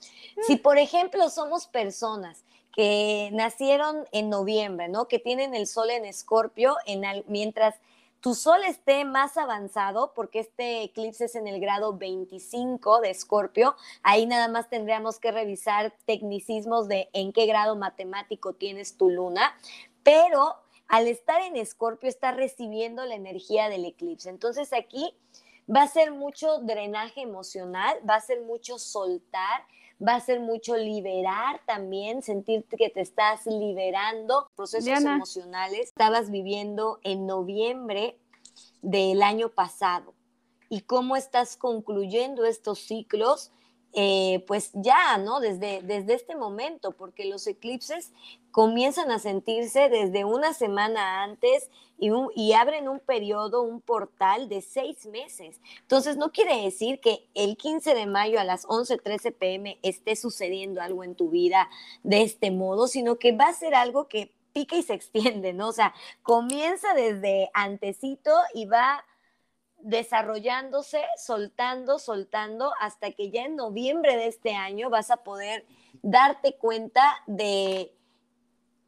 Si, 0.47 0.57
por 0.57 0.79
ejemplo, 0.79 1.29
somos 1.29 1.67
personas 1.67 2.43
que 2.75 3.29
nacieron 3.35 4.09
en 4.11 4.31
noviembre, 4.31 4.89
¿no? 4.89 5.09
Que 5.09 5.19
tienen 5.19 5.55
el 5.55 5.67
sol 5.67 5.91
en 5.91 6.07
escorpio, 6.07 6.77
en 6.87 7.03
mientras 7.27 7.75
tu 8.21 8.35
sol 8.35 8.65
esté 8.65 9.05
más 9.05 9.37
avanzado, 9.37 10.15
porque 10.15 10.39
este 10.39 10.85
eclipse 10.85 11.27
es 11.27 11.35
en 11.35 11.47
el 11.47 11.61
grado 11.61 11.99
25 11.99 13.01
de 13.01 13.11
escorpio, 13.11 13.77
ahí 14.03 14.25
nada 14.25 14.49
más 14.49 14.71
tendríamos 14.71 15.19
que 15.19 15.33
revisar 15.33 15.93
tecnicismos 16.07 16.89
de 16.89 17.11
en 17.13 17.35
qué 17.35 17.45
grado 17.45 17.77
matemático 17.77 18.55
tienes 18.55 18.97
tu 18.97 19.11
luna, 19.11 19.55
pero 20.03 20.57
al 20.89 21.09
estar 21.09 21.43
en 21.43 21.57
escorpio 21.57 22.09
está 22.09 22.33
recibiendo 22.33 23.05
la 23.05 23.17
energía 23.17 23.69
del 23.69 23.85
eclipse. 23.85 24.31
Entonces 24.31 24.73
aquí 24.73 25.15
va 25.69 25.83
a 25.83 25.89
ser 25.89 26.13
mucho 26.13 26.59
drenaje 26.59 27.23
emocional, 27.23 27.97
va 28.09 28.17
a 28.17 28.21
ser 28.21 28.43
mucho 28.43 28.79
soltar, 28.79 29.63
va 30.07 30.17
a 30.17 30.21
ser 30.21 30.41
mucho 30.41 30.77
liberar 30.77 31.61
también, 31.67 32.23
sentirte 32.23 32.77
que 32.77 32.91
te 32.91 33.01
estás 33.01 33.47
liberando 33.47 34.51
procesos 34.57 34.89
emocionales. 34.89 35.89
Estabas 35.89 36.31
viviendo 36.31 36.99
en 37.03 37.27
noviembre 37.27 38.19
del 38.81 39.23
año 39.23 39.49
pasado 39.49 40.15
y 40.69 40.81
cómo 40.81 41.17
estás 41.17 41.57
concluyendo 41.57 42.45
estos 42.45 42.81
ciclos 42.81 43.53
eh, 43.95 44.43
pues 44.47 44.71
ya, 44.73 45.19
¿no? 45.19 45.41
Desde, 45.41 45.83
desde 45.83 46.15
este 46.15 46.35
momento, 46.35 46.93
porque 46.93 47.27
los 47.27 47.47
eclipses 47.47 48.11
comienzan 48.51 49.11
a 49.11 49.19
sentirse 49.19 49.91
desde 49.91 50.25
una 50.25 50.55
semana 50.55 51.23
antes 51.23 51.69
y, 52.35 52.53
abren 52.53 52.89
un 52.89 52.99
periodo, 52.99 53.63
un 53.63 53.81
portal 53.81 54.49
de 54.49 54.61
seis 54.61 55.07
meses. 55.07 55.61
Entonces, 55.83 56.17
no 56.17 56.33
quiere 56.33 56.63
decir 56.63 57.01
que 57.01 57.29
el 57.35 57.57
15 57.57 57.95
de 57.95 58.07
mayo 58.07 58.41
a 58.41 58.45
las 58.45 58.67
11:13 58.67 59.31
pm 59.31 59.79
esté 59.83 60.17
sucediendo 60.17 60.81
algo 60.81 61.05
en 61.05 61.15
tu 61.15 61.31
vida 61.31 61.71
de 62.03 62.23
este 62.23 62.51
modo, 62.51 62.89
sino 62.89 63.19
que 63.19 63.31
va 63.31 63.47
a 63.47 63.53
ser 63.53 63.75
algo 63.75 64.09
que 64.09 64.35
pica 64.53 64.77
y 64.77 64.83
se 64.83 64.95
extiende, 64.95 65.53
¿no? 65.53 65.69
O 65.69 65.73
sea, 65.73 65.95
comienza 66.23 66.93
desde 66.95 67.51
antecito 67.55 68.33
y 68.53 68.67
va 68.67 69.05
desarrollándose, 69.79 71.03
soltando, 71.17 71.99
soltando, 71.99 72.73
hasta 72.81 73.13
que 73.13 73.31
ya 73.31 73.45
en 73.45 73.57
noviembre 73.57 74.17
de 74.17 74.27
este 74.27 74.55
año 74.55 74.91
vas 74.91 75.11
a 75.11 75.19
poder 75.19 75.67
darte 76.03 76.55
cuenta 76.57 77.23
de, 77.27 77.93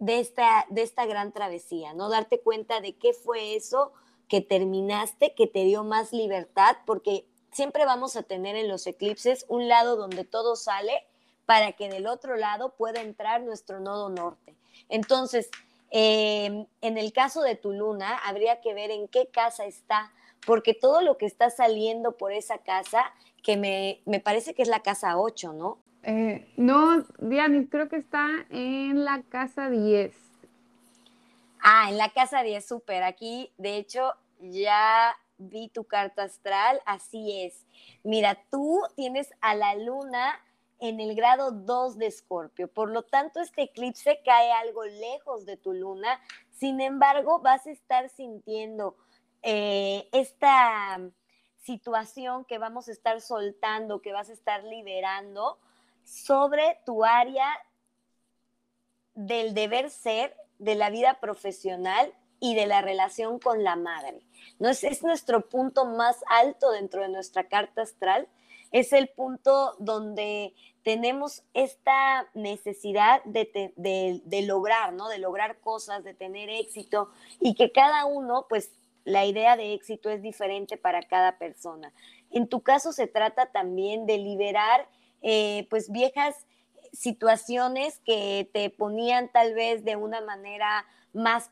de, 0.04 0.20
esta, 0.20 0.66
de 0.68 0.82
esta 0.82 1.06
gran 1.06 1.32
travesía, 1.32 1.94
¿no? 1.94 2.10
Darte 2.10 2.40
cuenta 2.40 2.80
de 2.82 2.94
qué 2.96 3.14
fue 3.14 3.56
eso 3.56 3.92
que 4.28 4.42
terminaste, 4.42 5.34
que 5.34 5.46
te 5.46 5.64
dio 5.64 5.82
más 5.82 6.12
libertad, 6.12 6.76
porque 6.84 7.26
siempre 7.52 7.86
vamos 7.86 8.14
a 8.16 8.22
tener 8.22 8.54
en 8.54 8.68
los 8.68 8.86
eclipses 8.86 9.46
un 9.48 9.66
lado 9.66 9.96
donde 9.96 10.24
todo 10.24 10.56
sale 10.56 11.06
para 11.46 11.72
que 11.72 11.88
del 11.88 12.06
otro 12.06 12.36
lado 12.36 12.74
pueda 12.76 13.00
entrar 13.00 13.42
nuestro 13.42 13.80
nodo 13.80 14.10
norte. 14.10 14.54
Entonces, 14.90 15.50
eh, 15.90 16.66
en 16.82 16.98
el 16.98 17.12
caso 17.14 17.40
de 17.40 17.56
tu 17.56 17.72
luna, 17.72 18.18
habría 18.26 18.60
que 18.60 18.74
ver 18.74 18.90
en 18.90 19.08
qué 19.08 19.28
casa 19.28 19.64
está 19.64 20.12
porque 20.44 20.74
todo 20.74 21.00
lo 21.00 21.16
que 21.16 21.24
está 21.24 21.48
saliendo 21.48 22.18
por 22.18 22.32
esa 22.32 22.58
casa, 22.58 23.10
que 23.42 23.56
me, 23.56 24.02
me 24.04 24.20
parece 24.20 24.54
que 24.54 24.60
es 24.60 24.68
la 24.68 24.80
casa 24.80 25.16
8, 25.18 25.54
¿no? 25.54 25.78
Eh, 26.06 26.52
no, 26.58 27.02
Dianis, 27.18 27.68
creo 27.70 27.88
que 27.88 27.96
está 27.96 28.28
en 28.50 29.04
la 29.04 29.22
casa 29.22 29.70
10. 29.70 30.14
Ah, 31.60 31.86
en 31.88 31.96
la 31.96 32.10
casa 32.10 32.42
10, 32.42 32.66
súper. 32.66 33.02
Aquí, 33.02 33.50
de 33.56 33.78
hecho, 33.78 34.12
ya 34.38 35.16
vi 35.38 35.68
tu 35.68 35.84
carta 35.84 36.24
astral, 36.24 36.80
así 36.84 37.40
es. 37.40 37.64
Mira, 38.02 38.38
tú 38.50 38.82
tienes 38.96 39.32
a 39.40 39.54
la 39.54 39.74
luna 39.74 40.40
en 40.78 41.00
el 41.00 41.14
grado 41.14 41.52
2 41.52 41.96
de 41.96 42.06
Escorpio, 42.06 42.68
por 42.68 42.90
lo 42.90 43.02
tanto 43.04 43.40
este 43.40 43.62
eclipse 43.62 44.20
cae 44.24 44.52
algo 44.52 44.84
lejos 44.84 45.46
de 45.46 45.56
tu 45.56 45.72
luna, 45.72 46.20
sin 46.50 46.80
embargo 46.80 47.38
vas 47.38 47.66
a 47.66 47.70
estar 47.70 48.10
sintiendo 48.10 48.96
eh, 49.42 50.08
esta 50.12 51.00
situación 51.62 52.44
que 52.44 52.58
vamos 52.58 52.88
a 52.88 52.92
estar 52.92 53.20
soltando, 53.22 54.02
que 54.02 54.12
vas 54.12 54.28
a 54.28 54.34
estar 54.34 54.62
liberando 54.64 55.58
sobre 56.04 56.78
tu 56.84 57.04
área 57.04 57.48
del 59.14 59.54
deber 59.54 59.90
ser, 59.90 60.36
de 60.58 60.74
la 60.74 60.90
vida 60.90 61.18
profesional 61.20 62.12
y 62.40 62.54
de 62.54 62.66
la 62.66 62.82
relación 62.82 63.38
con 63.38 63.64
la 63.64 63.76
madre. 63.76 64.20
¿no? 64.58 64.68
Es, 64.68 64.84
es 64.84 65.02
nuestro 65.02 65.48
punto 65.48 65.84
más 65.84 66.16
alto 66.28 66.70
dentro 66.70 67.02
de 67.02 67.08
nuestra 67.08 67.48
carta 67.48 67.82
astral. 67.82 68.28
Es 68.70 68.92
el 68.92 69.08
punto 69.08 69.76
donde 69.78 70.54
tenemos 70.84 71.42
esta 71.54 72.28
necesidad 72.34 73.24
de, 73.24 73.72
de, 73.74 74.42
lograr, 74.42 74.92
¿no? 74.92 75.08
De 75.08 75.18
lograr 75.18 75.58
cosas, 75.60 76.04
de 76.04 76.12
tener 76.12 76.50
éxito 76.50 77.10
y 77.40 77.54
que 77.54 77.72
cada 77.72 78.04
uno, 78.04 78.46
pues 78.48 78.70
la 79.04 79.24
idea 79.24 79.56
de 79.56 79.72
éxito 79.72 80.10
es 80.10 80.22
diferente 80.22 80.76
para 80.76 81.02
cada 81.02 81.38
persona. 81.38 81.92
En 82.30 82.48
tu 82.48 82.60
caso 82.60 82.92
se 82.92 83.06
trata 83.06 83.46
también 83.46 84.04
de 84.04 84.18
liberar, 84.18 84.86
eh, 85.24 85.66
pues, 85.70 85.90
viejas 85.90 86.46
situaciones 86.92 87.98
que 88.04 88.48
te 88.52 88.70
ponían 88.70 89.28
tal 89.32 89.54
vez 89.54 89.84
de 89.84 89.96
una 89.96 90.20
manera 90.20 90.84
más 91.12 91.48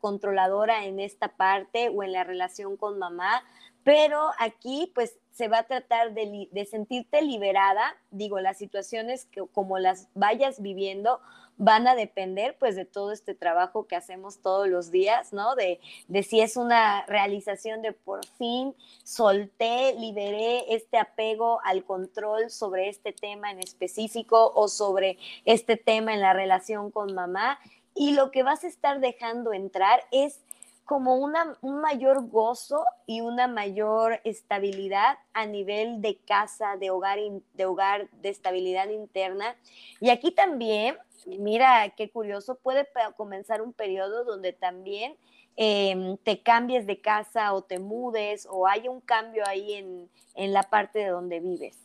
controladora 0.00 0.84
en 0.84 1.00
esta 1.00 1.28
parte 1.28 1.88
o 1.88 2.02
en 2.02 2.12
la 2.12 2.24
relación 2.24 2.76
con 2.76 2.98
mamá, 2.98 3.42
pero 3.84 4.30
aquí 4.38 4.92
pues 4.94 5.18
se 5.30 5.48
va 5.48 5.60
a 5.60 5.66
tratar 5.66 6.12
de, 6.12 6.48
de, 6.52 6.64
sentirte 6.66 7.22
liberada, 7.22 7.96
digo, 8.10 8.40
las 8.40 8.58
situaciones 8.58 9.24
que 9.26 9.42
como 9.52 9.78
las 9.78 10.08
vayas 10.14 10.60
viviendo 10.60 11.20
van 11.60 11.86
a 11.86 11.94
depender 11.94 12.56
pues 12.58 12.74
de 12.74 12.86
todo 12.86 13.12
este 13.12 13.34
trabajo 13.34 13.86
que 13.86 13.94
hacemos 13.94 14.38
todos 14.38 14.66
los 14.66 14.90
días, 14.90 15.34
¿no? 15.34 15.54
De, 15.54 15.78
de 16.08 16.22
si 16.22 16.40
es 16.40 16.56
una 16.56 17.04
realización 17.04 17.82
de 17.82 17.92
por 17.92 18.24
fin 18.24 18.74
solté, 19.04 19.94
liberé 19.98 20.74
este 20.74 20.96
apego 20.96 21.60
al 21.62 21.84
control 21.84 22.50
sobre 22.50 22.88
este 22.88 23.12
tema 23.12 23.50
en 23.50 23.58
específico 23.58 24.50
o 24.54 24.68
sobre 24.68 25.18
este 25.44 25.76
tema 25.76 26.14
en 26.14 26.22
la 26.22 26.32
relación 26.32 26.90
con 26.90 27.14
mamá 27.14 27.58
y 27.94 28.12
lo 28.12 28.30
que 28.30 28.42
vas 28.42 28.64
a 28.64 28.68
estar 28.68 28.98
dejando 29.00 29.52
entrar 29.52 30.00
es 30.12 30.40
como 30.86 31.16
una, 31.16 31.56
un 31.60 31.80
mayor 31.80 32.28
gozo 32.30 32.84
y 33.06 33.20
una 33.20 33.46
mayor 33.48 34.20
estabilidad 34.24 35.18
a 35.34 35.44
nivel 35.44 36.00
de 36.00 36.16
casa, 36.16 36.76
de 36.78 36.90
hogar, 36.90 37.18
de 37.52 37.64
hogar, 37.66 38.08
de 38.22 38.30
estabilidad 38.30 38.88
interna. 38.88 39.54
Y 40.00 40.10
aquí 40.10 40.32
también, 40.32 40.96
mira 41.26 41.90
qué 41.96 42.10
curioso, 42.10 42.56
puede 42.56 42.86
comenzar 43.16 43.62
un 43.62 43.72
periodo 43.72 44.24
donde 44.24 44.52
también 44.52 45.16
em, 45.56 46.16
te 46.18 46.42
cambies 46.42 46.86
de 46.86 47.00
casa 47.00 47.52
o 47.54 47.62
te 47.62 47.78
mudes 47.78 48.46
o 48.50 48.66
hay 48.66 48.88
un 48.88 49.00
cambio 49.00 49.44
ahí 49.46 49.74
en, 49.74 50.10
en 50.34 50.52
la 50.52 50.62
parte 50.64 51.00
de 51.00 51.08
donde 51.08 51.40
vives. 51.40 51.76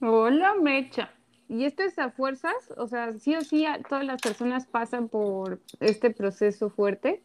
Hola, 0.00 0.54
Mecha. 0.54 1.12
¿Y 1.48 1.64
esto 1.64 1.82
es 1.82 1.98
a 1.98 2.10
fuerzas? 2.10 2.54
O 2.76 2.86
sea, 2.86 3.12
sí 3.18 3.34
o 3.34 3.40
sí 3.40 3.66
todas 3.88 4.04
las 4.04 4.22
personas 4.22 4.66
pasan 4.66 5.08
por 5.08 5.60
este 5.80 6.10
proceso 6.10 6.70
fuerte. 6.70 7.24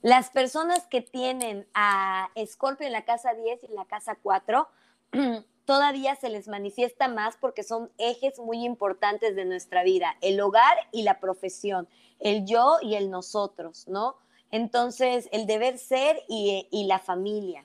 Las 0.00 0.30
personas 0.30 0.86
que 0.86 1.02
tienen 1.02 1.66
a 1.74 2.30
Escorpio 2.34 2.86
en 2.86 2.92
la 2.92 3.04
casa 3.04 3.34
10 3.34 3.62
y 3.62 3.66
en 3.66 3.74
la 3.74 3.84
casa 3.84 4.18
4, 4.22 4.68
todavía 5.64 6.16
se 6.16 6.28
les 6.28 6.48
manifiesta 6.48 7.08
más 7.08 7.36
porque 7.36 7.62
son 7.62 7.90
ejes 7.98 8.38
muy 8.38 8.64
importantes 8.64 9.34
de 9.36 9.44
nuestra 9.44 9.82
vida, 9.82 10.16
el 10.20 10.40
hogar 10.40 10.76
y 10.92 11.02
la 11.02 11.20
profesión, 11.20 11.88
el 12.20 12.44
yo 12.44 12.78
y 12.82 12.94
el 12.94 13.10
nosotros, 13.10 13.86
¿no? 13.88 14.16
Entonces, 14.50 15.28
el 15.32 15.46
deber 15.46 15.78
ser 15.78 16.22
y, 16.28 16.84
la 16.86 17.00
familia. 17.00 17.64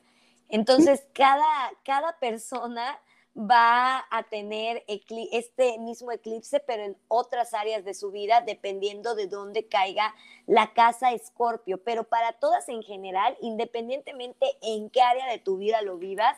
Entonces, 0.50 1.06
cada, 1.14 1.46
cada 1.84 2.18
persona 2.18 3.00
va 3.40 4.06
a 4.10 4.24
tener 4.24 4.84
este 4.88 5.78
mismo 5.78 6.12
eclipse, 6.12 6.60
pero 6.60 6.84
en 6.84 6.98
otras 7.08 7.54
áreas 7.54 7.86
de 7.86 7.94
su 7.94 8.12
vida, 8.12 8.42
dependiendo 8.42 9.16
de 9.16 9.28
dónde 9.28 9.68
caiga 9.68 10.16
la 10.48 10.74
casa 10.74 11.14
Escorpio. 11.14 11.82
Pero 11.84 12.06
para 12.06 12.34
todas 12.34 12.68
en 12.70 12.82
general, 12.82 13.38
independientemente 13.42 14.46
en 14.62 14.90
qué 14.90 15.02
área 15.02 15.28
de 15.28 15.38
tu 15.38 15.58
vida 15.58 15.82
lo 15.82 15.98
vivas, 15.98 16.38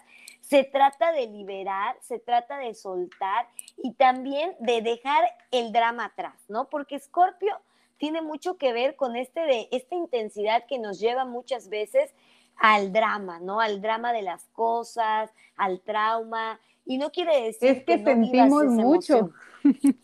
se 0.51 0.65
trata 0.65 1.13
de 1.13 1.27
liberar, 1.27 1.95
se 2.01 2.19
trata 2.19 2.57
de 2.57 2.73
soltar 2.73 3.47
y 3.77 3.93
también 3.93 4.53
de 4.59 4.81
dejar 4.81 5.23
el 5.49 5.71
drama 5.71 6.03
atrás, 6.03 6.43
¿no? 6.49 6.67
Porque 6.67 6.95
Escorpio 6.95 7.57
tiene 7.95 8.21
mucho 8.21 8.57
que 8.57 8.73
ver 8.73 8.97
con 8.97 9.15
este 9.15 9.39
de 9.39 9.69
esta 9.71 9.95
intensidad 9.95 10.65
que 10.67 10.77
nos 10.77 10.99
lleva 10.99 11.23
muchas 11.23 11.69
veces 11.69 12.13
al 12.57 12.91
drama, 12.91 13.39
¿no? 13.39 13.61
Al 13.61 13.81
drama 13.81 14.11
de 14.11 14.23
las 14.23 14.49
cosas, 14.49 15.31
al 15.55 15.79
trauma, 15.79 16.59
y 16.85 16.97
no 16.97 17.13
quiere 17.13 17.43
decir 17.43 17.69
es 17.69 17.83
que, 17.85 18.03
sentimos 18.03 18.65
mucho. 18.65 19.31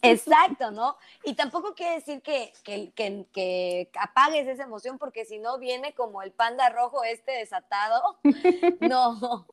Exacto, 0.02 0.72
¿no? 0.72 0.96
Y 1.26 1.34
tampoco 1.34 1.74
quiere 1.76 1.96
decir 1.96 2.22
que, 2.22 2.54
que, 2.64 2.94
que, 2.94 3.90
apagues 4.00 4.48
esa 4.48 4.64
emoción 4.64 4.98
porque 4.98 5.26
si 5.26 5.40
no 5.40 5.58
viene 5.60 5.94
como 5.94 6.22
el 6.22 6.32
panda 6.32 6.70
rojo 6.70 7.04
este 7.04 7.34
desatado. 7.34 8.18
No, 8.80 9.46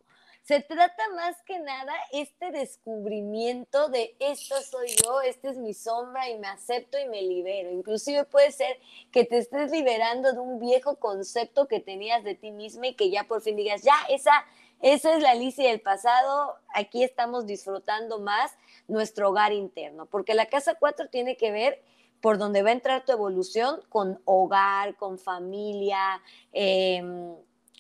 se 0.45 0.61
trata 0.61 1.03
más 1.17 1.41
que 1.47 1.59
nada 1.59 1.95
este 2.13 2.51
descubrimiento 2.51 3.89
de 3.89 4.15
esto 4.19 4.55
soy 4.61 4.89
yo, 5.03 5.23
esta 5.23 5.49
es 5.49 5.57
mi 5.57 5.73
sombra 5.73 6.29
y 6.29 6.39
me 6.39 6.49
acepto 6.49 6.99
y 6.99 7.09
me 7.09 7.23
libero. 7.23 7.71
Inclusive 7.71 8.25
puede 8.25 8.53
ser 8.53 8.79
que 9.11 9.25
te 9.25 9.39
estés 9.39 9.71
liberando 9.71 10.35
de 10.35 10.41
un 10.41 10.61
viejo 10.61 10.97
concepto 10.97 11.67
que 11.67 11.81
tenías 11.81 12.25
de 12.25 12.35
ti 12.35 12.51
misma 12.51 12.89
y 12.89 12.95
que 12.95 13.09
ya 13.11 13.25
por 13.25 13.41
fin 13.41 13.57
digas, 13.57 13.83
ya, 13.83 13.95
esa 14.11 14.33
esa 14.83 15.17
es 15.17 15.23
la 15.23 15.31
Alicia 15.31 15.71
del 15.71 15.81
pasado. 15.81 16.57
Aquí 16.75 17.03
estamos 17.03 17.47
disfrutando 17.47 18.19
más 18.19 18.53
nuestro 18.87 19.31
hogar 19.31 19.55
interno, 19.55 20.05
porque 20.05 20.35
la 20.35 20.45
casa 20.47 20.75
4 20.75 21.09
tiene 21.09 21.39
que 21.39 21.53
ver 21.53 21.83
por 22.21 22.37
donde 22.37 22.63
va 22.63 22.69
a 22.69 22.73
entrar 22.73 23.03
tu 23.07 23.13
evolución 23.13 23.81
con 23.89 24.21
hogar, 24.27 24.97
con 24.97 25.19
familia, 25.19 26.21
em, 26.53 27.35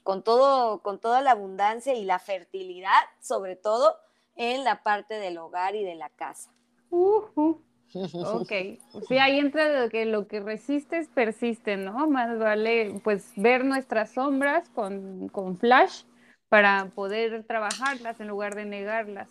con, 0.04 0.22
todo, 0.22 0.80
con 0.82 1.00
toda 1.00 1.20
la 1.22 1.32
abundancia 1.32 1.94
y 1.94 2.04
la 2.04 2.20
fertilidad, 2.20 3.00
sobre 3.20 3.56
todo 3.56 3.96
en 4.36 4.62
la 4.62 4.82
parte 4.82 5.14
del 5.14 5.38
hogar 5.38 5.74
y 5.74 5.82
de 5.82 5.96
la 5.96 6.10
casa. 6.10 6.52
Ok, 6.90 8.52
sí, 9.08 9.18
ahí 9.18 9.38
entra 9.38 9.88
que 9.88 10.04
lo 10.04 10.28
que 10.28 10.40
resistes 10.40 11.08
persiste, 11.08 11.76
¿no? 11.76 12.06
Más 12.06 12.38
vale 12.38 13.00
pues 13.02 13.32
ver 13.34 13.64
nuestras 13.64 14.12
sombras 14.12 14.68
con, 14.68 15.28
con 15.28 15.56
flash 15.56 16.02
para 16.48 16.90
poder 16.94 17.44
trabajarlas 17.44 18.20
en 18.20 18.28
lugar 18.28 18.54
de 18.54 18.66
negarlas. 18.66 19.28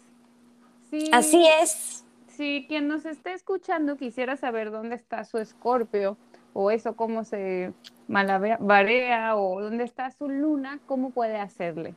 Sí, 0.90 1.10
Así 1.14 1.48
es. 1.62 2.04
Si 2.28 2.66
quien 2.68 2.88
nos 2.88 3.06
esté 3.06 3.34
escuchando 3.34 3.96
quisiera 3.96 4.38
saber 4.38 4.72
dónde 4.72 4.96
está 4.96 5.24
su 5.24 5.38
escorpio 5.38 6.18
o 6.54 6.72
eso, 6.72 6.96
cómo 6.96 7.24
se 7.24 7.74
malabarea 8.08 9.36
o 9.36 9.62
dónde 9.62 9.84
está 9.84 10.12
su 10.12 10.30
luna, 10.30 10.80
¿cómo 10.86 11.10
puede 11.10 11.38
hacerle? 11.38 11.96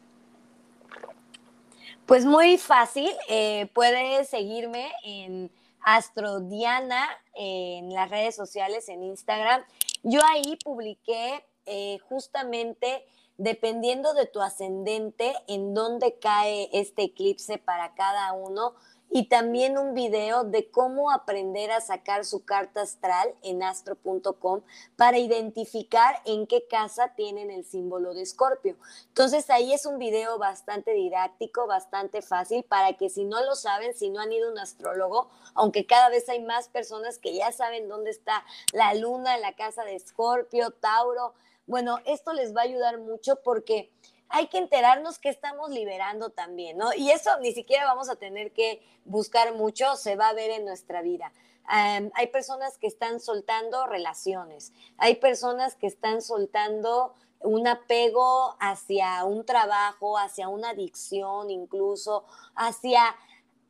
Pues 2.07 2.25
muy 2.25 2.57
fácil, 2.57 3.11
eh, 3.29 3.69
puede 3.75 4.25
seguirme 4.25 4.93
en 5.05 5.51
Astrodiana 5.83 7.07
en 7.35 7.93
las 7.93 8.11
redes 8.11 8.35
sociales, 8.35 8.89
en 8.89 9.03
Instagram. 9.03 9.63
Yo 10.03 10.21
ahí 10.25 10.57
publiqué 10.65 11.45
eh, 11.67 11.99
justamente 12.09 13.05
dependiendo 13.39 14.15
de 14.15 14.27
tu 14.27 14.41
ascendente, 14.41 15.35
en 15.47 15.75
dónde 15.75 16.19
cae 16.19 16.71
este 16.73 17.03
eclipse 17.03 17.59
para 17.59 17.95
cada 17.95 18.33
uno 18.33 18.75
y 19.17 19.31
también 19.31 19.79
un 19.79 19.95
video 19.95 20.45
de 20.45 20.71
cómo 20.71 21.11
aprender 21.11 21.71
a 21.71 21.81
sacar 21.81 22.27
su 22.27 22.45
carta 22.45 22.83
astral 22.83 23.35
en 23.43 23.63
astro.com 23.63 24.61
para 24.95 25.17
identificar 25.17 26.21
en 26.27 26.47
qué 26.47 26.67
casa 26.69 27.15
tienen 27.17 27.51
el 27.51 27.65
símbolo 27.65 28.13
de 28.13 28.21
Escorpio. 28.21 28.77
Entonces 29.09 29.49
ahí 29.49 29.73
es 29.73 29.87
un 29.87 29.99
video 29.99 30.37
bastante 30.37 30.91
didáctico, 30.91 31.67
bastante 31.67 32.21
fácil 32.21 32.63
para 32.65 32.99
que 32.99 33.09
si 33.09 33.25
no 33.25 33.43
lo 33.43 33.55
saben, 33.55 33.95
si 33.95 34.11
no 34.11 34.21
han 34.21 34.33
ido 34.33 34.51
a 34.51 34.53
un 34.53 34.59
astrólogo, 34.59 35.31
aunque 35.55 35.87
cada 35.87 36.11
vez 36.11 36.29
hay 36.29 36.43
más 36.43 36.69
personas 36.69 37.19
que 37.19 37.33
ya 37.33 37.53
saben 37.53 37.89
dónde 37.89 38.11
está 38.11 38.45
la 38.75 38.93
luna 38.93 39.37
en 39.37 39.41
la 39.41 39.55
casa 39.55 39.83
de 39.85 39.95
Escorpio, 39.95 40.73
Tauro, 40.73 41.33
bueno, 41.67 42.01
esto 42.05 42.35
les 42.35 42.55
va 42.55 42.61
a 42.61 42.65
ayudar 42.65 42.99
mucho 42.99 43.37
porque 43.43 43.91
hay 44.29 44.49
que 44.49 44.59
enterarnos 44.59 45.19
que 45.19 45.29
estamos 45.29 45.71
liberando 45.71 46.31
también, 46.31 46.77
¿no? 46.77 46.93
Y 46.95 47.11
eso 47.11 47.31
ni 47.41 47.53
siquiera 47.53 47.85
vamos 47.85 48.09
a 48.09 48.17
tener 48.17 48.53
que 48.53 48.83
buscar 49.05 49.55
mucho, 49.55 49.97
se 49.97 50.17
va 50.17 50.29
a 50.29 50.35
ver 50.35 50.51
en 50.51 50.65
nuestra 50.65 51.03
vida. 51.03 51.33
hay 51.69 52.29
personas 52.29 52.79
que 52.79 52.87
están 52.87 53.19
soltando 53.19 53.87
relaciones, 53.87 54.73
hay 54.99 55.17
personas 55.17 55.75
que 55.75 55.89
están 55.89 56.23
soltando 56.23 57.15
un 57.41 57.67
apego 57.67 58.57
hacia 58.61 59.25
un 59.25 59.45
trabajo, 59.45 60.17
hacia 60.17 60.49
una 60.49 60.71
adicción 60.71 61.51
incluso, 61.51 62.25
hacia 62.55 63.17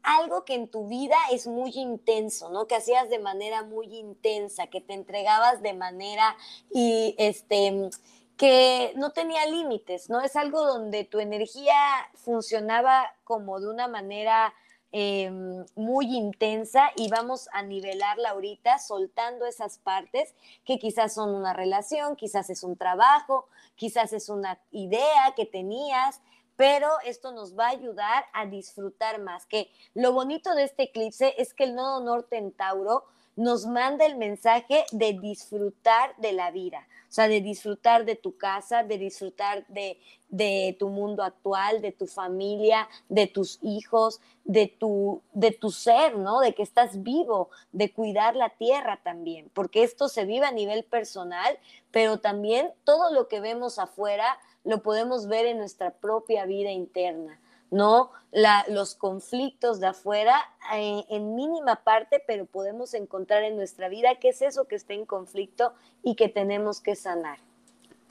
algo 0.02 0.44
que 0.44 0.54
en 0.54 0.68
tu 0.68 0.86
vida 0.86 1.16
es 1.32 1.48
muy 1.48 1.72
intenso, 1.74 2.48
¿no? 2.48 2.68
Que 2.68 2.76
hacías 2.76 3.10
de 3.10 3.18
manera 3.18 3.64
muy 3.64 3.86
intensa, 3.96 4.68
que 4.68 4.80
te 4.80 4.94
entregabas 4.94 5.62
de 5.62 5.74
manera 5.74 6.36
y 6.70 7.16
este 7.18 7.90
que 8.36 8.92
no 8.96 9.10
tenía 9.10 9.46
límites, 9.46 10.10
¿no? 10.10 10.20
Es 10.20 10.36
algo 10.36 10.64
donde 10.64 11.04
tu 11.04 11.20
energía 11.20 11.74
funcionaba 12.14 13.14
como 13.24 13.60
de 13.60 13.68
una 13.68 13.88
manera 13.88 14.52
em, 14.92 15.64
muy 15.74 16.14
intensa 16.14 16.90
y 16.96 17.08
vamos 17.08 17.48
a 17.52 17.62
nivelarla 17.62 18.30
ahorita 18.30 18.78
soltando 18.78 19.46
esas 19.46 19.78
partes 19.78 20.34
que 20.64 20.78
quizás 20.78 21.14
son 21.14 21.34
una 21.34 21.54
relación, 21.54 22.14
quizás 22.14 22.50
es 22.50 22.62
un 22.62 22.76
trabajo, 22.76 23.48
quizás 23.74 24.12
es 24.12 24.28
una 24.28 24.60
idea 24.70 25.32
que 25.34 25.46
tenías, 25.46 26.20
pero 26.56 26.88
esto 27.04 27.32
nos 27.32 27.58
va 27.58 27.66
a 27.66 27.70
ayudar 27.70 28.24
a 28.32 28.46
disfrutar 28.46 29.20
más. 29.20 29.46
Que 29.46 29.70
lo 29.94 30.12
bonito 30.12 30.54
de 30.54 30.64
este 30.64 30.84
eclipse 30.84 31.34
es 31.38 31.52
que 31.54 31.64
el 31.64 31.74
nodo 31.74 32.00
norte 32.00 32.36
en 32.36 32.52
Tauro 32.52 33.04
nos 33.36 33.66
manda 33.66 34.06
el 34.06 34.16
mensaje 34.16 34.84
de 34.92 35.12
disfrutar 35.12 36.16
de 36.16 36.32
la 36.32 36.50
vida, 36.50 36.88
o 37.08 37.12
sea, 37.12 37.28
de 37.28 37.42
disfrutar 37.42 38.06
de 38.06 38.16
tu 38.16 38.36
casa, 38.36 38.82
de 38.82 38.96
disfrutar 38.96 39.66
de, 39.68 40.00
de 40.30 40.74
tu 40.78 40.88
mundo 40.88 41.22
actual, 41.22 41.82
de 41.82 41.92
tu 41.92 42.06
familia, 42.06 42.88
de 43.10 43.26
tus 43.26 43.58
hijos, 43.62 44.20
de 44.44 44.66
tu, 44.66 45.22
de 45.32 45.50
tu 45.50 45.70
ser, 45.70 46.16
¿no? 46.16 46.40
De 46.40 46.54
que 46.54 46.62
estás 46.62 47.02
vivo, 47.02 47.50
de 47.72 47.92
cuidar 47.92 48.34
la 48.36 48.50
tierra 48.50 49.00
también, 49.02 49.50
porque 49.52 49.82
esto 49.82 50.08
se 50.08 50.24
vive 50.24 50.46
a 50.46 50.52
nivel 50.52 50.84
personal, 50.84 51.58
pero 51.90 52.20
también 52.20 52.72
todo 52.84 53.12
lo 53.12 53.28
que 53.28 53.40
vemos 53.40 53.78
afuera 53.78 54.38
lo 54.64 54.82
podemos 54.82 55.28
ver 55.28 55.46
en 55.46 55.58
nuestra 55.58 55.92
propia 55.92 56.44
vida 56.46 56.70
interna, 56.70 57.38
¿no? 57.70 58.10
los 58.68 58.94
conflictos 58.94 59.80
de 59.80 59.86
afuera 59.86 60.36
eh, 60.74 61.04
en 61.08 61.34
mínima 61.34 61.76
parte, 61.76 62.22
pero 62.26 62.44
podemos 62.44 62.92
encontrar 62.92 63.44
en 63.44 63.56
nuestra 63.56 63.88
vida 63.88 64.16
qué 64.20 64.28
es 64.28 64.42
eso 64.42 64.66
que 64.66 64.74
está 64.74 64.92
en 64.92 65.06
conflicto 65.06 65.72
y 66.02 66.16
que 66.16 66.28
tenemos 66.28 66.80
que 66.80 66.96
sanar. 66.96 67.38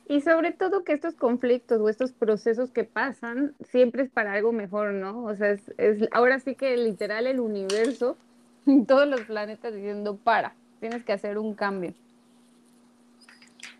Y 0.07 0.21
sobre 0.21 0.51
todo 0.51 0.83
que 0.83 0.93
estos 0.93 1.15
conflictos 1.15 1.79
o 1.79 1.89
estos 1.89 2.11
procesos 2.11 2.71
que 2.71 2.83
pasan 2.83 3.55
siempre 3.69 4.03
es 4.03 4.09
para 4.09 4.33
algo 4.33 4.51
mejor, 4.51 4.93
¿no? 4.93 5.25
O 5.25 5.35
sea, 5.35 5.51
es, 5.51 5.61
es 5.77 6.07
ahora 6.11 6.39
sí 6.39 6.55
que 6.55 6.75
literal 6.77 7.27
el 7.27 7.39
universo, 7.39 8.17
todos 8.87 9.07
los 9.07 9.21
planetas 9.21 9.73
diciendo, 9.73 10.17
para, 10.17 10.55
tienes 10.79 11.03
que 11.03 11.13
hacer 11.13 11.37
un 11.37 11.53
cambio. 11.53 11.93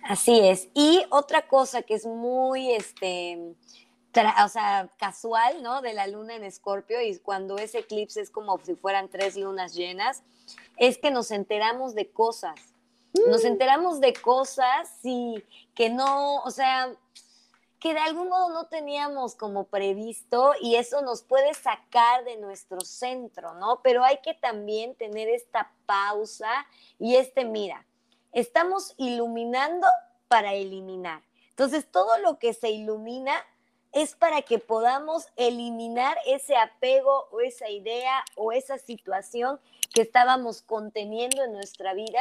Así 0.04 0.40
es. 0.40 0.70
Y 0.76 1.04
otra 1.10 1.48
cosa 1.48 1.82
que 1.82 1.96
es 1.96 2.06
muy, 2.06 2.72
este, 2.72 3.56
o 4.44 4.50
sea, 4.50 4.90
casual, 4.98 5.62
¿no? 5.62 5.82
De 5.82 5.94
la 5.94 6.08
luna 6.08 6.36
en 6.36 6.44
Escorpio 6.44 7.02
y 7.02 7.18
cuando 7.20 7.58
ese 7.58 7.80
eclipse 7.80 8.22
es 8.22 8.30
como 8.30 8.60
si 8.64 8.76
fueran 8.76 9.10
tres 9.10 9.36
lunas 9.36 9.74
llenas, 9.74 10.24
es 10.78 10.98
que 10.98 11.12
nos 11.12 11.32
enteramos 11.32 11.96
de 11.96 12.10
cosas. 12.10 12.56
Nos 13.28 13.44
mm. 13.44 13.48
enteramos 13.48 14.00
de 14.00 14.14
cosas 14.14 15.00
y 15.04 15.44
que 15.74 15.90
no, 15.90 16.38
o 16.44 16.52
sea, 16.52 16.94
que 17.80 17.94
de 17.94 18.00
algún 18.00 18.30
modo 18.30 18.50
no 18.50 18.68
teníamos 18.68 19.36
como 19.36 19.66
previsto 19.66 20.54
y 20.62 20.76
eso 20.76 21.02
nos 21.02 21.22
puede 21.22 21.54
sacar 21.54 22.24
de 22.26 22.38
nuestro 22.38 22.82
centro, 22.82 23.54
¿no? 23.56 23.82
Pero 23.84 24.04
hay 24.04 24.20
que 24.24 24.34
también 24.34 24.96
tener 24.96 25.30
esta 25.30 25.72
pausa 25.86 26.66
y 27.00 27.16
este, 27.16 27.46
mira, 27.46 27.86
estamos 28.32 28.94
iluminando 28.98 29.88
para 30.28 30.54
eliminar. 30.54 31.22
Entonces, 31.50 31.90
todo 31.90 32.18
lo 32.18 32.38
que 32.40 32.54
se 32.54 32.70
ilumina 32.70 33.34
es 33.96 34.14
para 34.14 34.42
que 34.42 34.60
podamos 34.60 35.28
eliminar 35.38 36.18
ese 36.28 36.58
apego 36.58 37.30
o 37.32 37.40
esa 37.40 37.70
idea 37.70 38.26
o 38.36 38.52
esa 38.52 38.78
situación 38.78 39.58
que 39.94 40.02
estábamos 40.02 40.62
conteniendo 40.62 41.42
en 41.46 41.54
nuestra 41.54 41.94
vida 41.94 42.20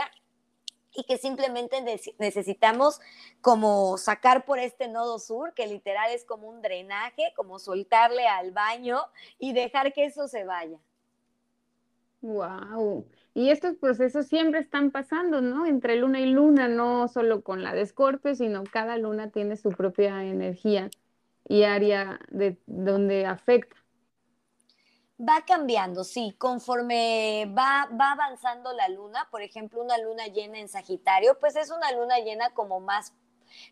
y 0.94 1.02
que 1.02 1.18
simplemente 1.18 1.82
necesitamos 2.20 3.00
como 3.40 3.98
sacar 3.98 4.44
por 4.44 4.60
este 4.60 4.86
nodo 4.86 5.18
sur, 5.18 5.52
que 5.52 5.66
literal 5.66 6.12
es 6.12 6.24
como 6.24 6.48
un 6.48 6.62
drenaje, 6.62 7.32
como 7.34 7.58
soltarle 7.58 8.28
al 8.28 8.52
baño 8.52 9.00
y 9.40 9.52
dejar 9.52 9.92
que 9.92 10.04
eso 10.04 10.28
se 10.28 10.44
vaya. 10.44 10.78
Wow. 12.20 13.04
Y 13.34 13.50
estos 13.50 13.74
procesos 13.74 14.28
siempre 14.28 14.60
están 14.60 14.92
pasando, 14.92 15.40
¿no? 15.40 15.66
Entre 15.66 15.96
luna 15.96 16.20
y 16.20 16.26
luna, 16.26 16.68
no 16.68 17.08
solo 17.08 17.42
con 17.42 17.64
la 17.64 17.74
de 17.74 17.80
Escorpio, 17.82 18.36
sino 18.36 18.62
cada 18.62 18.96
luna 18.96 19.30
tiene 19.30 19.56
su 19.56 19.70
propia 19.70 20.22
energía 20.22 20.88
y 21.48 21.64
área 21.64 22.18
de 22.30 22.58
donde 22.66 23.26
afecta. 23.26 23.76
Va 25.20 25.44
cambiando, 25.46 26.02
sí, 26.02 26.34
conforme 26.38 27.46
va, 27.56 27.88
va 27.98 28.12
avanzando 28.12 28.72
la 28.72 28.88
luna, 28.88 29.28
por 29.30 29.42
ejemplo, 29.42 29.80
una 29.80 29.96
luna 29.98 30.26
llena 30.26 30.58
en 30.58 30.68
Sagitario, 30.68 31.38
pues 31.38 31.54
es 31.54 31.70
una 31.70 31.92
luna 31.92 32.18
llena 32.18 32.50
como 32.50 32.80
más, 32.80 33.12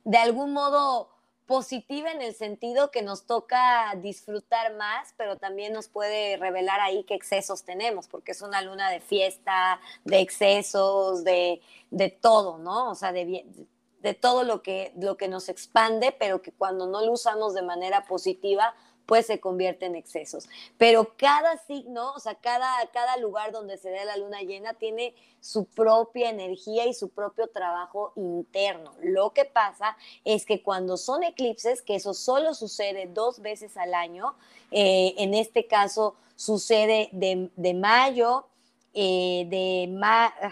de 0.04 0.18
algún 0.18 0.52
modo, 0.52 1.10
positiva 1.46 2.10
en 2.10 2.22
el 2.22 2.34
sentido 2.34 2.90
que 2.90 3.02
nos 3.02 3.26
toca 3.26 3.94
disfrutar 3.96 4.74
más, 4.76 5.12
pero 5.16 5.36
también 5.36 5.72
nos 5.72 5.88
puede 5.88 6.36
revelar 6.36 6.80
ahí 6.80 7.04
qué 7.04 7.14
excesos 7.14 7.64
tenemos, 7.64 8.08
porque 8.08 8.32
es 8.32 8.42
una 8.42 8.62
luna 8.62 8.90
de 8.90 9.00
fiesta, 9.00 9.80
de 10.04 10.20
excesos, 10.20 11.24
de, 11.24 11.60
de 11.90 12.08
todo, 12.08 12.58
¿no? 12.58 12.90
O 12.90 12.94
sea, 12.94 13.12
de, 13.12 13.44
de 14.02 14.14
todo 14.14 14.42
lo 14.42 14.62
que, 14.62 14.92
lo 14.96 15.16
que 15.16 15.28
nos 15.28 15.48
expande, 15.48 16.12
pero 16.12 16.42
que 16.42 16.52
cuando 16.52 16.86
no 16.86 17.04
lo 17.04 17.12
usamos 17.12 17.54
de 17.54 17.62
manera 17.62 18.04
positiva, 18.04 18.74
pues 19.06 19.26
se 19.26 19.40
convierte 19.40 19.86
en 19.86 19.94
excesos. 19.94 20.48
Pero 20.78 21.16
cada 21.16 21.56
signo, 21.58 22.12
o 22.12 22.18
sea, 22.18 22.34
cada, 22.34 22.68
cada 22.92 23.16
lugar 23.16 23.52
donde 23.52 23.76
se 23.76 23.90
dé 23.90 24.04
la 24.04 24.16
luna 24.16 24.40
llena 24.42 24.74
tiene 24.74 25.14
su 25.40 25.66
propia 25.66 26.30
energía 26.30 26.86
y 26.86 26.94
su 26.94 27.10
propio 27.10 27.48
trabajo 27.48 28.12
interno. 28.16 28.94
Lo 29.02 29.30
que 29.30 29.44
pasa 29.44 29.96
es 30.24 30.46
que 30.46 30.62
cuando 30.62 30.96
son 30.96 31.24
eclipses, 31.24 31.82
que 31.82 31.96
eso 31.96 32.14
solo 32.14 32.54
sucede 32.54 33.06
dos 33.06 33.40
veces 33.40 33.76
al 33.76 33.94
año, 33.94 34.34
eh, 34.70 35.14
en 35.18 35.34
este 35.34 35.66
caso 35.66 36.14
sucede 36.36 37.08
de, 37.12 37.74
mayo, 37.74 38.46
eh, 38.94 39.46
de 39.48 39.94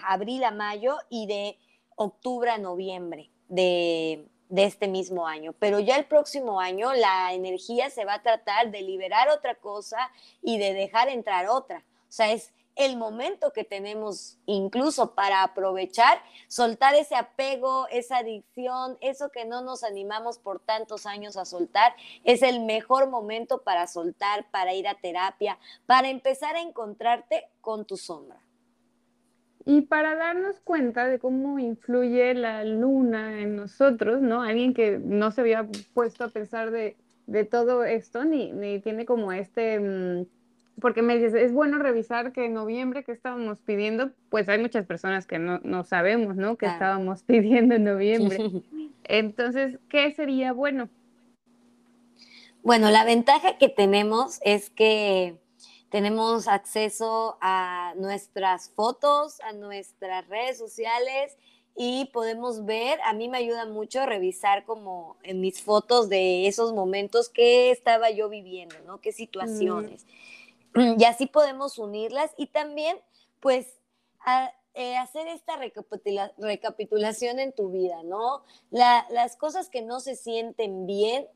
abril 0.05 0.45
a 0.45 0.51
mayo 0.51 0.97
y 1.09 1.27
de 1.27 1.57
octubre 1.97 2.51
a 2.51 2.59
noviembre 2.59 3.31
de 3.51 4.27
este 4.49 4.89
mismo 4.89 5.27
año. 5.27 5.55
Pero 5.59 5.79
ya 5.81 5.97
el 5.97 6.07
próximo 6.07 6.61
año 6.61 6.93
la 6.95 7.35
energía 7.35 7.91
se 7.91 8.05
va 8.05 8.15
a 8.15 8.23
tratar 8.23 8.71
de 8.71 8.83
liberar 8.83 9.29
otra 9.29 9.55
cosa 9.57 10.11
y 10.43 10.59
de 10.59 10.73
dejar 10.73 11.09
entrar 11.09 11.49
otra. 11.49 11.85
O 12.09 12.13
sea, 12.13 12.33
es 12.33 12.53
el 12.77 12.97
momento 12.97 13.53
que 13.53 13.65
tenemos 13.65 14.39
incluso 14.47 15.15
para 15.15 15.43
aprovechar, 15.43 16.23
soltar 16.49 16.95
ese 16.95 17.15
apego, 17.15 17.87
esa 17.89 18.19
adicción, 18.19 18.97
eso 19.01 19.31
que 19.31 19.45
no 19.45 19.61
nos 19.61 19.85
animamos 19.85 20.39
por 20.39 20.61
tantos 20.61 21.05
años 21.05 21.37
a 21.37 21.45
soltar, 21.45 21.95
es 22.25 22.43
el 22.43 22.61
mejor 22.61 23.09
momento 23.09 23.63
para 23.63 23.87
soltar, 23.87 24.51
para 24.51 24.73
ir 24.73 24.89
a 24.89 24.95
terapia, 24.95 25.59
para 25.87 26.09
empezar 26.09 26.57
a 26.57 26.61
encontrarte 26.61 27.49
con 27.61 27.85
tu 27.85 27.97
sombra. 27.97 28.41
Y 29.65 29.83
para 29.83 30.15
darnos 30.15 30.61
cuenta 30.61 31.07
de 31.07 31.19
cómo 31.19 31.59
influye 31.59 32.35
la 32.35 32.65
luna 32.65 33.41
en 33.41 33.57
nosotros, 33.57 34.23
¿no? 34.23 34.43
Alguien 34.43 34.73
que 34.73 34.99
no 34.99 35.31
se 35.31 35.43
había 35.43 35.67
puesto 35.93 36.25
a 36.25 36.29
pensar 36.29 36.71
de, 36.71 36.97
todo 37.51 37.85
esto, 37.85 38.25
ni, 38.25 38.53
ni, 38.53 38.81
tiene 38.81 39.05
como 39.05 39.33
este, 39.33 39.79
mm, 39.79 40.27
porque 40.81 41.03
me 41.03 41.17
dices, 41.17 41.35
es 41.35 41.53
bueno 41.53 41.79
revisar 41.79 42.33
que 42.33 42.47
en 42.47 42.55
noviembre 42.55 43.05
que 43.05 43.13
estábamos 43.13 43.59
pidiendo, 43.61 44.11
pues 44.31 44.49
hay 44.49 44.59
muchas 44.59 44.87
personas 44.87 45.27
que 45.27 45.39
no, 45.39 45.61
no 45.63 45.85
sabemos, 45.85 46.37
¿no? 46.37 46.57
Que 46.57 46.67
estábamos 46.67 47.23
pidiendo 47.27 47.75
en 47.75 47.85
noviembre. 47.85 48.39
Entonces, 49.05 49.79
¿qué 49.89 50.11
sería 50.13 50.53
bueno? 50.53 50.89
Bueno, 52.63 52.91
la 52.91 53.05
ventaja 53.05 53.59
que 53.59 53.69
tenemos 53.69 54.41
es 54.45 54.71
que 54.71 55.37
tenemos 55.91 56.47
acceso 56.47 57.37
a 57.41 57.95
nuestras 57.97 58.71
fotos, 58.71 59.41
a 59.41 59.53
nuestras 59.53 60.27
redes 60.29 60.57
sociales 60.57 61.37
y 61.77 62.07
podemos 62.13 62.65
ver, 62.65 63.01
a 63.03 63.13
mí 63.13 63.29
me 63.29 63.39
ayuda 63.39 63.67
mucho 63.67 64.07
revisar 64.07 64.65
como 64.65 65.17
en 65.23 65.41
mis 65.41 65.63
fotos 65.63 66.09
de 66.09 66.47
esos 66.47 66.73
momentos 66.73 67.29
qué 67.29 67.71
estaba 67.71 68.11
yo 68.11 68.29
viviendo, 68.29 68.77
¿no? 68.87 69.01
Qué 69.01 69.13
situaciones. 69.13 70.07
Y 70.73 71.03
así 71.03 71.27
podemos 71.27 71.79
unirlas 71.79 72.33
y 72.37 72.47
también 72.47 72.97
pues 73.41 73.81
eh, 74.75 74.97
hacer 74.97 75.27
esta 75.27 75.59
recapitulación 76.39 77.41
en 77.41 77.53
tu 77.53 77.71
vida, 77.71 78.05
¿no? 78.05 78.45
las 78.71 79.37
cosas 79.37 79.69
que 79.69 79.83
no 79.83 79.99
se 79.99 80.15
sienten 80.15 80.87
bien, 80.87 81.27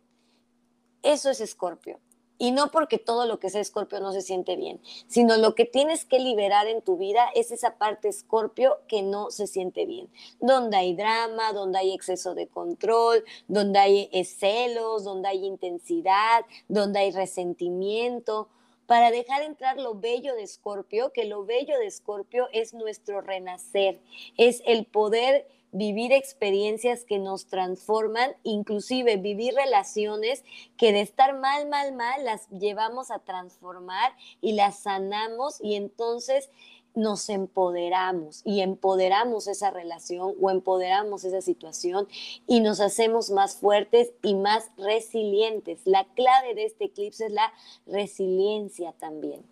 eso 1.02 1.30
es 1.30 1.40
Escorpio. 1.40 1.98
Y 2.36 2.50
no 2.50 2.70
porque 2.70 2.98
todo 2.98 3.26
lo 3.26 3.38
que 3.38 3.48
sea 3.48 3.60
escorpio 3.60 4.00
no 4.00 4.12
se 4.12 4.20
siente 4.20 4.56
bien, 4.56 4.80
sino 5.06 5.36
lo 5.36 5.54
que 5.54 5.64
tienes 5.64 6.04
que 6.04 6.18
liberar 6.18 6.66
en 6.66 6.82
tu 6.82 6.96
vida 6.96 7.28
es 7.34 7.52
esa 7.52 7.78
parte 7.78 8.08
escorpio 8.08 8.78
que 8.88 9.02
no 9.02 9.30
se 9.30 9.46
siente 9.46 9.86
bien, 9.86 10.08
donde 10.40 10.76
hay 10.76 10.94
drama, 10.96 11.52
donde 11.52 11.78
hay 11.78 11.94
exceso 11.94 12.34
de 12.34 12.48
control, 12.48 13.24
donde 13.46 13.78
hay 13.78 14.08
eh, 14.12 14.24
celos, 14.24 15.04
donde 15.04 15.28
hay 15.28 15.44
intensidad, 15.44 16.44
donde 16.68 16.98
hay 16.98 17.12
resentimiento, 17.12 18.48
para 18.86 19.10
dejar 19.10 19.42
entrar 19.42 19.78
lo 19.78 19.94
bello 19.94 20.34
de 20.34 20.42
escorpio, 20.42 21.12
que 21.12 21.24
lo 21.24 21.44
bello 21.44 21.78
de 21.78 21.86
escorpio 21.86 22.48
es 22.52 22.74
nuestro 22.74 23.20
renacer, 23.20 24.00
es 24.36 24.62
el 24.66 24.84
poder 24.86 25.48
vivir 25.74 26.12
experiencias 26.12 27.04
que 27.04 27.18
nos 27.18 27.46
transforman, 27.46 28.30
inclusive 28.44 29.16
vivir 29.16 29.54
relaciones 29.54 30.44
que 30.76 30.92
de 30.92 31.00
estar 31.00 31.36
mal, 31.38 31.68
mal, 31.68 31.92
mal, 31.92 32.24
las 32.24 32.48
llevamos 32.48 33.10
a 33.10 33.18
transformar 33.18 34.12
y 34.40 34.52
las 34.52 34.78
sanamos 34.78 35.60
y 35.60 35.74
entonces 35.74 36.48
nos 36.94 37.28
empoderamos 37.28 38.42
y 38.44 38.60
empoderamos 38.60 39.48
esa 39.48 39.72
relación 39.72 40.34
o 40.40 40.50
empoderamos 40.50 41.24
esa 41.24 41.40
situación 41.40 42.06
y 42.46 42.60
nos 42.60 42.80
hacemos 42.80 43.30
más 43.30 43.56
fuertes 43.56 44.12
y 44.22 44.36
más 44.36 44.70
resilientes. 44.78 45.80
La 45.86 46.04
clave 46.14 46.54
de 46.54 46.66
este 46.66 46.84
eclipse 46.84 47.26
es 47.26 47.32
la 47.32 47.52
resiliencia 47.84 48.92
también. 48.92 49.42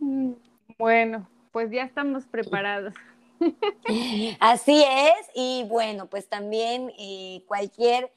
Mm, 0.00 0.32
bueno, 0.78 1.28
pues 1.52 1.70
ya 1.70 1.82
estamos 1.82 2.24
preparados. 2.24 2.94
Así 4.40 4.84
es, 4.86 5.26
y 5.34 5.64
bueno, 5.68 6.06
pues 6.08 6.28
también 6.28 6.92
eh, 6.98 7.42
cualquier 7.46 8.12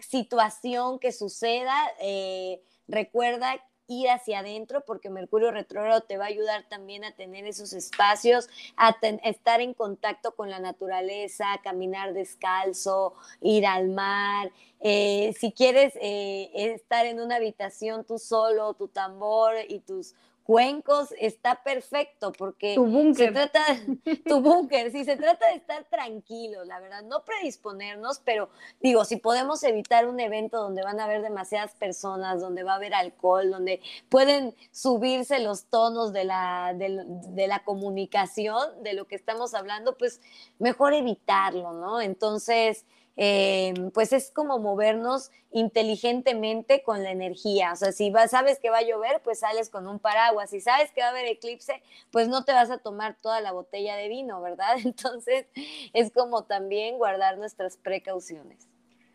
situación 0.00 0.98
que 0.98 1.12
suceda, 1.12 1.74
eh, 2.00 2.62
recuerda 2.86 3.56
ir 3.88 4.08
hacia 4.10 4.40
adentro 4.40 4.84
porque 4.84 5.10
Mercurio 5.10 5.52
retrógrado 5.52 6.00
te 6.00 6.18
va 6.18 6.24
a 6.24 6.28
ayudar 6.28 6.68
también 6.68 7.04
a 7.04 7.12
tener 7.12 7.46
esos 7.46 7.72
espacios, 7.72 8.48
a 8.76 8.96
estar 9.22 9.60
en 9.60 9.74
contacto 9.74 10.34
con 10.34 10.50
la 10.50 10.58
naturaleza, 10.58 11.46
caminar 11.62 12.12
descalzo, 12.12 13.14
ir 13.40 13.64
al 13.64 13.88
mar. 13.88 14.50
Eh, 14.80 15.34
si 15.38 15.52
quieres 15.52 15.94
estar 16.00 17.06
en 17.06 17.20
una 17.20 17.36
habitación 17.36 18.04
tú 18.04 18.18
solo, 18.18 18.74
tu 18.74 18.88
tambor 18.88 19.54
y 19.68 19.78
tus 19.78 20.16
Cuencos 20.46 21.12
está 21.18 21.64
perfecto 21.64 22.30
porque 22.30 22.76
tu 22.76 23.14
se 23.14 23.32
trata 23.32 23.64
tu 24.28 24.40
búnker, 24.40 24.92
si 24.92 25.04
se 25.04 25.16
trata 25.16 25.48
de 25.48 25.56
estar 25.56 25.82
tranquilo, 25.86 26.64
la 26.64 26.78
verdad, 26.78 27.02
no 27.02 27.24
predisponernos, 27.24 28.20
pero 28.24 28.48
digo, 28.80 29.04
si 29.04 29.16
podemos 29.16 29.64
evitar 29.64 30.06
un 30.06 30.20
evento 30.20 30.58
donde 30.58 30.84
van 30.84 31.00
a 31.00 31.04
haber 31.06 31.22
demasiadas 31.22 31.74
personas, 31.74 32.40
donde 32.40 32.62
va 32.62 32.74
a 32.74 32.76
haber 32.76 32.94
alcohol, 32.94 33.50
donde 33.50 33.80
pueden 34.08 34.54
subirse 34.70 35.40
los 35.40 35.64
tonos 35.64 36.12
de 36.12 36.22
la, 36.22 36.74
de 36.76 37.46
la 37.48 37.64
comunicación, 37.64 38.84
de 38.84 38.92
lo 38.92 39.08
que 39.08 39.16
estamos 39.16 39.52
hablando, 39.52 39.98
pues 39.98 40.20
mejor 40.60 40.94
evitarlo, 40.94 41.72
¿no? 41.72 42.00
Entonces, 42.00 42.86
eh, 43.16 43.72
pues 43.94 44.12
es 44.12 44.30
como 44.30 44.58
movernos 44.58 45.30
inteligentemente 45.50 46.82
con 46.82 47.02
la 47.02 47.10
energía. 47.10 47.72
O 47.72 47.76
sea, 47.76 47.92
si 47.92 48.12
sabes 48.28 48.58
que 48.58 48.70
va 48.70 48.78
a 48.78 48.82
llover, 48.82 49.22
pues 49.24 49.40
sales 49.40 49.70
con 49.70 49.86
un 49.86 49.98
paraguas. 49.98 50.50
Si 50.50 50.60
sabes 50.60 50.90
que 50.92 51.00
va 51.00 51.08
a 51.08 51.10
haber 51.10 51.26
eclipse, 51.26 51.82
pues 52.10 52.28
no 52.28 52.44
te 52.44 52.52
vas 52.52 52.70
a 52.70 52.78
tomar 52.78 53.16
toda 53.20 53.40
la 53.40 53.52
botella 53.52 53.96
de 53.96 54.08
vino, 54.08 54.40
¿verdad? 54.42 54.76
Entonces, 54.84 55.46
es 55.92 56.12
como 56.12 56.44
también 56.44 56.98
guardar 56.98 57.38
nuestras 57.38 57.76
precauciones. 57.78 58.68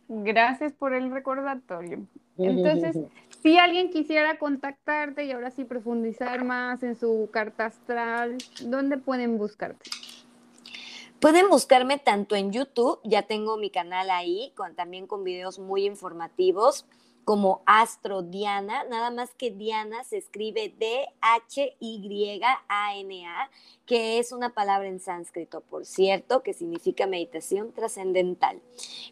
Gracias 0.08 0.74
por 0.74 0.94
el 0.94 1.12
recordatorio. 1.12 2.08
Entonces, 2.38 2.98
si 3.42 3.58
alguien 3.58 3.92
quisiera 3.92 4.40
contactarte 4.40 5.26
y 5.26 5.32
ahora 5.32 5.52
sí 5.52 5.64
profundizar 5.64 6.44
más 6.44 6.82
en 6.82 6.96
su 6.96 7.30
carta 7.32 7.66
astral, 7.66 8.38
¿dónde 8.64 8.98
pueden 8.98 9.38
buscarte? 9.38 9.92
Pueden 11.22 11.50
buscarme 11.50 12.00
tanto 12.00 12.36
en 12.36 12.52
YouTube, 12.52 13.00
ya 13.04 13.22
tengo 13.22 13.56
mi 13.56 13.70
canal 13.70 14.10
ahí, 14.10 14.52
con, 14.56 14.74
también 14.74 15.06
con 15.06 15.24
videos 15.24 15.60
muy 15.60 15.86
informativos, 15.86 16.88
como 17.24 17.62
Astro 17.66 18.24
Diana, 18.24 18.84
nada 18.86 19.12
más 19.12 19.34
que 19.36 19.52
Diana 19.52 20.04
se 20.04 20.18
escribe 20.18 20.74
D-H-Y-A-N-A, 20.78 21.12
que 23.86 24.20
es 24.20 24.32
una 24.32 24.54
palabra 24.54 24.88
en 24.88 25.00
sánscrito, 25.00 25.62
por 25.62 25.86
cierto, 25.86 26.44
que 26.44 26.54
significa 26.54 27.08
meditación 27.08 27.74
trascendental. 27.74 28.62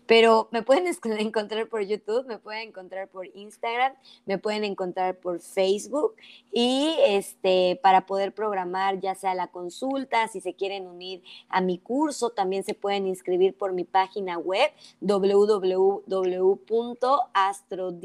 Pero 0.06 0.48
me 0.52 0.62
pueden 0.64 0.86
encontrar 1.20 1.68
por 1.68 1.82
YouTube, 1.82 2.26
me 2.26 2.40
pueden 2.40 2.70
encontrar 2.70 3.10
por 3.10 3.28
Instagram, 3.36 3.94
me 4.26 4.38
pueden 4.38 4.64
encontrar 4.64 5.18
por 5.18 5.40
Facebook 5.40 6.16
y 6.52 6.96
este 7.06 7.80
para 7.84 8.06
poder 8.06 8.34
programar 8.34 9.00
ya 9.00 9.16
sea 9.16 9.36
la 9.36 9.48
consulta, 9.48 10.28
si 10.28 10.42
se 10.42 10.56
quieren 10.56 10.88
unir 10.88 11.24
a 11.50 11.62
mi 11.62 11.78
curso, 11.78 12.32
también 12.32 12.64
se 12.64 12.74
pueden 12.74 13.08
inscribir 13.08 13.58
por 13.58 13.74
mi 13.74 13.84
página 13.84 14.38
web 14.38 14.72
www.astrodiana.com 15.02 17.99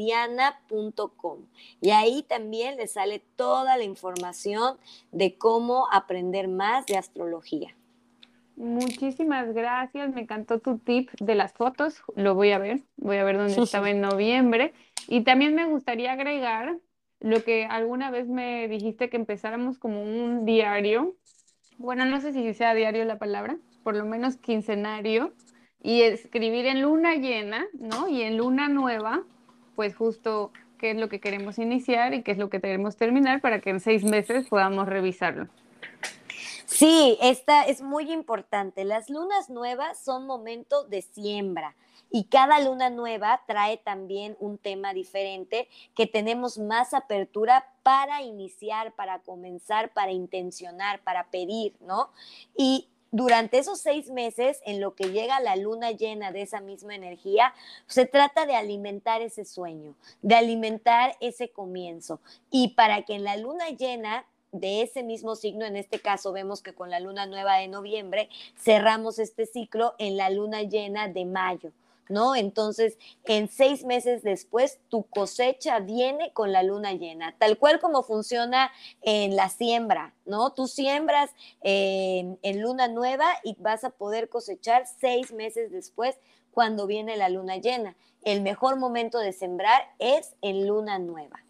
y 1.80 1.90
ahí 1.90 2.22
también 2.22 2.76
les 2.76 2.92
sale 2.92 3.22
toda 3.36 3.76
la 3.76 3.84
información 3.84 4.78
de 5.12 5.36
cómo 5.36 5.86
aprender 5.92 6.48
más 6.48 6.86
de 6.86 6.96
astrología. 6.96 7.74
Muchísimas 8.56 9.52
gracias, 9.52 10.14
me 10.14 10.20
encantó 10.20 10.60
tu 10.60 10.78
tip 10.78 11.10
de 11.20 11.34
las 11.34 11.52
fotos, 11.52 12.02
lo 12.14 12.34
voy 12.34 12.52
a 12.52 12.58
ver, 12.58 12.82
voy 12.96 13.16
a 13.16 13.24
ver 13.24 13.36
dónde 13.36 13.54
estaba 13.62 13.90
en 13.90 14.00
noviembre. 14.00 14.72
Y 15.08 15.22
también 15.22 15.54
me 15.54 15.66
gustaría 15.66 16.12
agregar 16.12 16.78
lo 17.20 17.42
que 17.42 17.64
alguna 17.64 18.10
vez 18.10 18.28
me 18.28 18.68
dijiste 18.68 19.10
que 19.10 19.16
empezáramos 19.16 19.78
como 19.78 20.02
un 20.02 20.44
diario, 20.44 21.16
bueno, 21.78 22.04
no 22.04 22.20
sé 22.20 22.32
si 22.32 22.54
sea 22.54 22.74
diario 22.74 23.04
la 23.04 23.18
palabra, 23.18 23.56
por 23.82 23.96
lo 23.96 24.04
menos 24.04 24.36
quincenario, 24.36 25.32
y 25.82 26.02
escribir 26.02 26.66
en 26.66 26.82
luna 26.82 27.16
llena, 27.16 27.66
¿no? 27.74 28.08
Y 28.08 28.22
en 28.22 28.38
luna 28.38 28.68
nueva, 28.68 29.22
pues 29.74 29.94
justo 29.94 30.52
qué 30.78 30.90
es 30.90 30.96
lo 30.96 31.08
que 31.08 31.20
queremos 31.20 31.58
iniciar 31.58 32.14
y 32.14 32.22
qué 32.22 32.32
es 32.32 32.38
lo 32.38 32.50
que 32.50 32.60
queremos 32.60 32.96
terminar 32.96 33.40
para 33.40 33.60
que 33.60 33.70
en 33.70 33.80
seis 33.80 34.04
meses 34.04 34.48
podamos 34.48 34.86
revisarlo. 34.86 35.48
Sí, 36.66 37.18
esta 37.20 37.64
es 37.64 37.82
muy 37.82 38.10
importante. 38.10 38.84
Las 38.84 39.08
lunas 39.10 39.50
nuevas 39.50 40.02
son 40.02 40.26
momentos 40.26 40.88
de 40.90 41.02
siembra 41.02 41.76
y 42.10 42.24
cada 42.24 42.60
luna 42.60 42.90
nueva 42.90 43.42
trae 43.46 43.76
también 43.76 44.36
un 44.40 44.58
tema 44.58 44.94
diferente 44.94 45.68
que 45.94 46.06
tenemos 46.06 46.58
más 46.58 46.94
apertura 46.94 47.66
para 47.82 48.22
iniciar, 48.22 48.92
para 48.92 49.18
comenzar, 49.20 49.92
para 49.92 50.12
intencionar, 50.12 51.00
para 51.02 51.26
pedir, 51.26 51.74
¿no? 51.80 52.10
Y 52.56 52.88
durante 53.16 53.58
esos 53.58 53.78
seis 53.80 54.10
meses, 54.10 54.60
en 54.66 54.80
lo 54.80 54.96
que 54.96 55.12
llega 55.12 55.38
la 55.38 55.54
luna 55.54 55.92
llena 55.92 56.32
de 56.32 56.42
esa 56.42 56.60
misma 56.60 56.96
energía, 56.96 57.54
se 57.86 58.06
trata 58.06 58.44
de 58.44 58.56
alimentar 58.56 59.22
ese 59.22 59.44
sueño, 59.44 59.94
de 60.20 60.34
alimentar 60.34 61.14
ese 61.20 61.48
comienzo. 61.48 62.18
Y 62.50 62.70
para 62.74 63.02
que 63.02 63.14
en 63.14 63.22
la 63.22 63.36
luna 63.36 63.70
llena 63.70 64.26
de 64.50 64.82
ese 64.82 65.04
mismo 65.04 65.36
signo, 65.36 65.64
en 65.64 65.76
este 65.76 66.00
caso 66.00 66.32
vemos 66.32 66.60
que 66.60 66.74
con 66.74 66.90
la 66.90 66.98
luna 66.98 67.26
nueva 67.26 67.58
de 67.58 67.68
noviembre 67.68 68.28
cerramos 68.58 69.20
este 69.20 69.46
ciclo 69.46 69.94
en 69.98 70.16
la 70.16 70.28
luna 70.28 70.62
llena 70.62 71.06
de 71.06 71.24
mayo. 71.24 71.70
¿No? 72.08 72.36
Entonces, 72.36 72.98
en 73.24 73.48
seis 73.48 73.84
meses 73.84 74.22
después, 74.22 74.78
tu 74.90 75.04
cosecha 75.04 75.80
viene 75.80 76.32
con 76.32 76.52
la 76.52 76.62
luna 76.62 76.92
llena, 76.92 77.34
tal 77.38 77.56
cual 77.56 77.80
como 77.80 78.02
funciona 78.02 78.70
en 79.00 79.36
la 79.36 79.48
siembra, 79.48 80.12
¿no? 80.26 80.52
Tú 80.52 80.66
siembras 80.66 81.30
en 81.62 82.60
luna 82.60 82.88
nueva 82.88 83.26
y 83.42 83.56
vas 83.58 83.84
a 83.84 83.90
poder 83.90 84.28
cosechar 84.28 84.84
seis 85.00 85.32
meses 85.32 85.72
después 85.72 86.18
cuando 86.52 86.86
viene 86.86 87.16
la 87.16 87.30
luna 87.30 87.56
llena. 87.56 87.96
El 88.22 88.42
mejor 88.42 88.76
momento 88.76 89.18
de 89.18 89.32
sembrar 89.32 89.82
es 89.98 90.34
en 90.42 90.66
luna 90.66 90.98
nueva. 90.98 91.40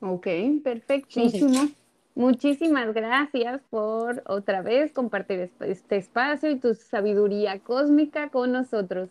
Ok, 0.00 0.26
perfectísimo. 0.62 1.68
Muchísimas 2.14 2.94
gracias 2.94 3.60
por 3.70 4.22
otra 4.26 4.62
vez 4.62 4.92
compartir 4.92 5.50
este 5.60 5.96
espacio 5.96 6.50
y 6.50 6.58
tu 6.58 6.74
sabiduría 6.74 7.58
cósmica 7.60 8.28
con 8.28 8.52
nosotros. 8.52 9.08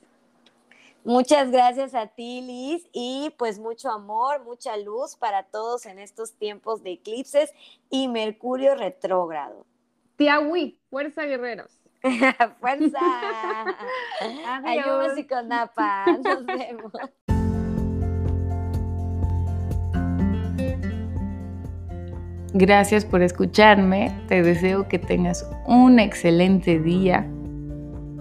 Muchas 1.06 1.52
gracias 1.52 1.94
a 1.94 2.08
ti, 2.08 2.42
Liz, 2.42 2.90
y 2.92 3.32
pues 3.38 3.60
mucho 3.60 3.92
amor, 3.92 4.44
mucha 4.44 4.76
luz 4.76 5.16
para 5.16 5.44
todos 5.44 5.86
en 5.86 6.00
estos 6.00 6.34
tiempos 6.34 6.82
de 6.82 6.94
eclipses 6.94 7.54
y 7.92 8.08
Mercurio 8.08 8.74
retrógrado. 8.74 9.68
Tiahui, 10.16 10.80
fuerza 10.90 11.22
guerreros. 11.26 11.80
fuerza. 12.60 13.00
Adiós. 14.66 15.16
y 15.16 15.28
con 15.28 15.48
Napa. 15.48 16.08
Nos 16.24 16.44
vemos. 16.44 16.92
Gracias 22.56 23.06
por 23.06 23.22
escucharme. 23.22 24.12
Te 24.28 24.42
deseo 24.42 24.88
que 24.88 24.98
tengas 24.98 25.48
un 25.68 26.00
excelente 26.00 26.80
día. 26.80 27.30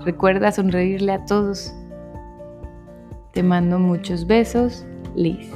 Recuerda 0.05 0.53
sonreírle 0.53 1.13
a 1.13 1.25
todos. 1.25 1.73
Te 3.35 3.43
mando 3.43 3.81
muchos 3.81 4.29
besos, 4.29 4.87
Liz. 5.17 5.51